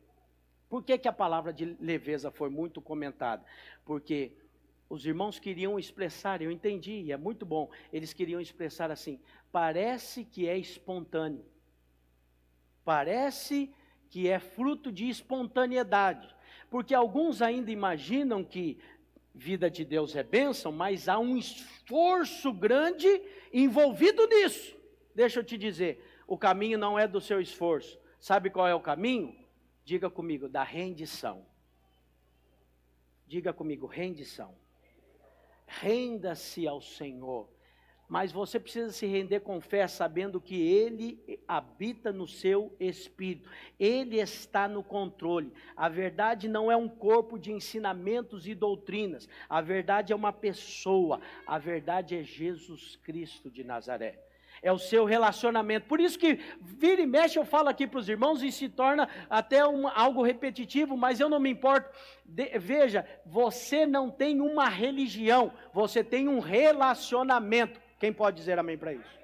[0.69, 3.43] Por que, que a palavra de leveza foi muito comentada?
[3.83, 4.31] Porque
[4.89, 9.19] os irmãos queriam expressar, eu entendi, é muito bom, eles queriam expressar assim:
[9.51, 11.45] parece que é espontâneo,
[12.83, 13.73] parece
[14.09, 16.33] que é fruto de espontaneidade,
[16.69, 18.77] porque alguns ainda imaginam que
[19.33, 23.07] vida de Deus é bênção, mas há um esforço grande
[23.53, 24.77] envolvido nisso.
[25.15, 27.99] Deixa eu te dizer, o caminho não é do seu esforço.
[28.17, 29.35] Sabe qual é o caminho?
[29.83, 31.45] Diga comigo, da rendição.
[33.27, 34.55] Diga comigo, rendição.
[35.67, 37.49] Renda-se ao Senhor.
[38.07, 44.17] Mas você precisa se render com fé, sabendo que Ele habita no seu espírito, Ele
[44.17, 45.51] está no controle.
[45.75, 51.19] A verdade não é um corpo de ensinamentos e doutrinas, a verdade é uma pessoa,
[51.45, 54.30] a verdade é Jesus Cristo de Nazaré
[54.61, 55.87] é o seu relacionamento.
[55.87, 59.09] Por isso que vira e mexe eu falo aqui para os irmãos e se torna
[59.29, 61.89] até um, algo repetitivo, mas eu não me importo.
[62.23, 67.79] De, veja, você não tem uma religião, você tem um relacionamento.
[67.99, 69.20] Quem pode dizer amém para isso?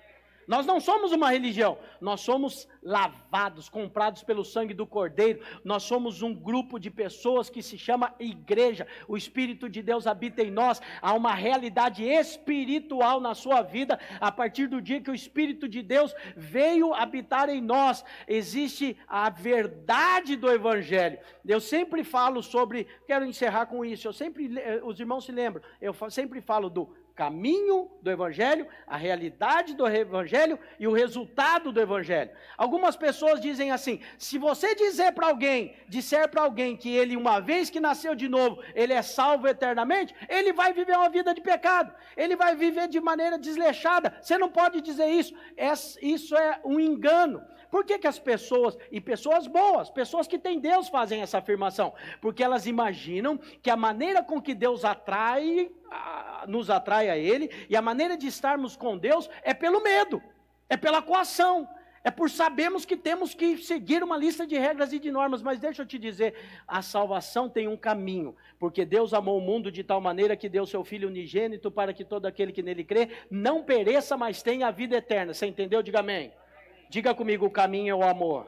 [0.47, 5.41] Nós não somos uma religião, nós somos lavados, comprados pelo sangue do Cordeiro.
[5.61, 8.87] Nós somos um grupo de pessoas que se chama igreja.
[9.09, 10.81] O Espírito de Deus habita em nós.
[11.01, 15.83] Há uma realidade espiritual na sua vida a partir do dia que o Espírito de
[15.83, 18.05] Deus veio habitar em nós.
[18.25, 21.19] Existe a verdade do Evangelho.
[21.45, 24.07] Eu sempre falo sobre, quero encerrar com isso.
[24.07, 28.95] Eu sempre, eh, os irmãos se lembram, eu sempre falo do caminho do Evangelho, a
[28.95, 32.29] realidade do Evangelho e o resultado do Evangelho.
[32.55, 37.39] Algumas pessoas dizem assim: se você dizer para alguém, disser para alguém que ele, uma
[37.39, 41.41] vez que nasceu de novo, ele é salvo eternamente, ele vai viver uma vida de
[41.41, 44.15] pecado, ele vai viver de maneira desleixada.
[44.21, 45.33] Você não pode dizer isso,
[46.01, 47.41] isso é um engano.
[47.69, 51.93] Por que, que as pessoas, e pessoas boas, pessoas que têm Deus, fazem essa afirmação?
[52.21, 55.69] Porque elas imaginam que a maneira com que Deus atrai
[56.47, 60.21] nos atrai a Ele, e a maneira de estarmos com Deus é pelo medo,
[60.69, 61.67] é pela coação,
[62.03, 65.59] é por sabermos que temos que seguir uma lista de regras e de normas, mas
[65.59, 66.35] deixa eu te dizer,
[66.67, 70.65] a salvação tem um caminho, porque Deus amou o mundo de tal maneira que deu
[70.65, 74.71] seu Filho unigênito para que todo aquele que nele crê não pereça, mas tenha a
[74.71, 75.33] vida eterna.
[75.33, 75.83] Você entendeu?
[75.83, 76.31] Diga amém.
[76.89, 78.47] Diga comigo, o caminho é o amor.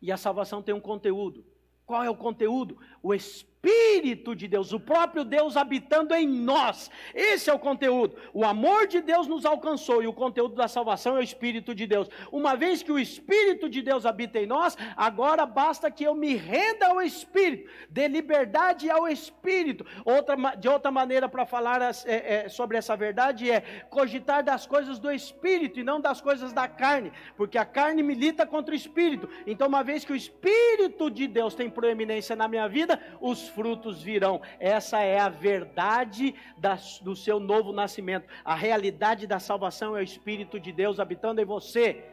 [0.00, 1.44] E a salvação tem um conteúdo.
[1.84, 2.78] Qual é o conteúdo?
[3.02, 6.88] O Espírito Espírito de Deus, o próprio Deus habitando em nós.
[7.12, 8.16] Esse é o conteúdo.
[8.32, 11.86] O amor de Deus nos alcançou e o conteúdo da salvação é o Espírito de
[11.86, 12.08] Deus.
[12.30, 16.36] Uma vez que o Espírito de Deus habita em nós, agora basta que eu me
[16.36, 19.84] renda ao Espírito, dê liberdade ao Espírito.
[20.04, 23.60] Outra, de outra maneira para falar é, é, sobre essa verdade é
[23.90, 28.46] cogitar das coisas do Espírito e não das coisas da carne, porque a carne milita
[28.46, 29.28] contra o Espírito.
[29.46, 34.02] Então, uma vez que o Espírito de Deus tem proeminência na minha vida, os frutos
[34.02, 34.42] virão.
[34.60, 38.28] Essa é a verdade da, do seu novo nascimento.
[38.44, 42.04] A realidade da salvação é o Espírito de Deus habitando em você.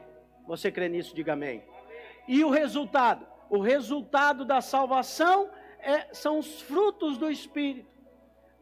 [0.47, 1.13] Você crê nisso?
[1.13, 1.61] Diga amém.
[2.25, 3.27] E o resultado?
[3.49, 7.91] O resultado da salvação é, são os frutos do Espírito.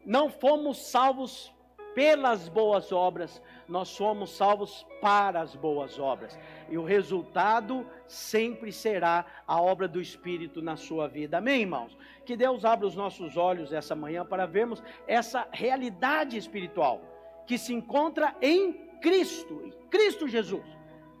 [0.04, 1.54] Não fomos salvos
[1.94, 6.38] pelas boas obras, nós somos salvos para as boas obras.
[6.68, 11.38] E o resultado sempre será a obra do Espírito na sua vida.
[11.38, 11.96] Amém, irmãos?
[12.24, 17.00] Que Deus abra os nossos olhos essa manhã para vermos essa realidade espiritual
[17.46, 20.64] que se encontra em Cristo, em Cristo Jesus.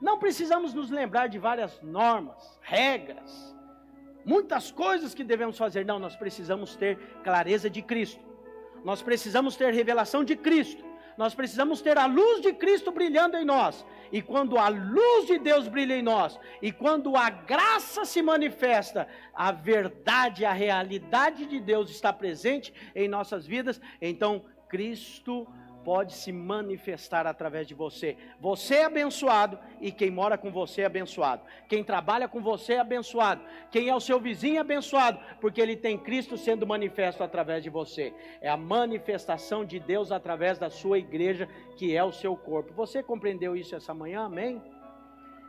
[0.00, 3.54] Não precisamos nos lembrar de várias normas, regras,
[4.24, 5.84] muitas coisas que devemos fazer.
[5.84, 8.31] Não, nós precisamos ter clareza de Cristo.
[8.84, 10.84] Nós precisamos ter revelação de Cristo.
[11.16, 13.84] Nós precisamos ter a luz de Cristo brilhando em nós.
[14.10, 19.06] E quando a luz de Deus brilha em nós, e quando a graça se manifesta,
[19.34, 25.46] a verdade, a realidade de Deus está presente em nossas vidas, então Cristo
[25.84, 28.16] pode se manifestar através de você.
[28.40, 31.42] Você é abençoado e quem mora com você é abençoado.
[31.68, 33.42] Quem trabalha com você é abençoado.
[33.70, 37.70] Quem é o seu vizinho é abençoado, porque ele tem Cristo sendo manifesto através de
[37.70, 38.12] você.
[38.40, 42.72] É a manifestação de Deus através da sua igreja, que é o seu corpo.
[42.74, 44.24] Você compreendeu isso essa manhã?
[44.24, 44.62] Amém?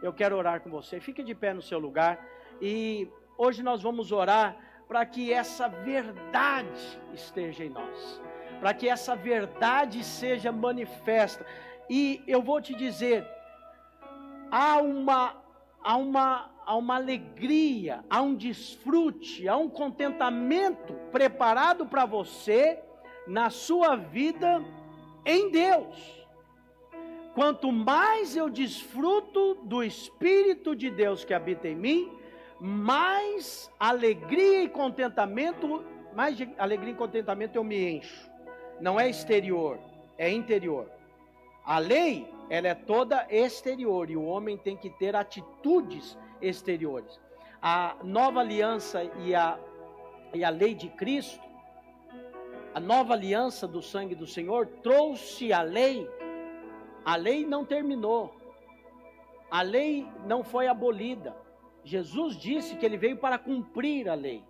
[0.01, 0.99] Eu quero orar com você.
[0.99, 2.19] Fique de pé no seu lugar
[2.61, 3.07] e
[3.37, 4.57] hoje nós vamos orar
[4.87, 8.21] para que essa verdade esteja em nós
[8.63, 11.45] para que essa verdade seja manifesta.
[11.89, 13.27] E eu vou te dizer,
[14.49, 15.35] há uma,
[15.83, 22.79] há uma, há uma alegria, há um desfrute, há um contentamento preparado para você
[23.27, 24.63] na sua vida
[25.25, 26.25] em Deus.
[27.35, 32.09] Quanto mais eu desfruto do Espírito de Deus que habita em mim,
[32.61, 35.83] mais alegria e contentamento,
[36.15, 38.31] mais alegria e contentamento eu me encho
[38.83, 39.79] não é exterior,
[40.17, 40.91] é interior.
[41.65, 47.17] A lei, ela é toda exterior e o homem tem que ter atitudes exteriores.
[47.61, 49.57] A nova aliança e a,
[50.33, 51.41] e a lei de Cristo,
[52.73, 56.05] a nova aliança do sangue do Senhor, trouxe a lei.
[57.05, 58.35] A lei não terminou,
[59.49, 61.33] a lei não foi abolida.
[61.85, 64.43] Jesus disse que ele veio para cumprir a lei.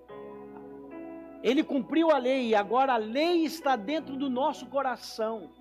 [1.44, 5.52] Ele cumpriu a lei e agora a lei está dentro do nosso coração.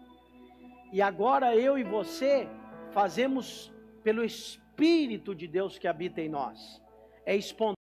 [0.93, 2.49] E agora eu e você
[2.93, 3.72] fazemos
[4.05, 6.80] pelo Espírito de Deus que habita em nós.
[7.26, 7.62] É espontâneo.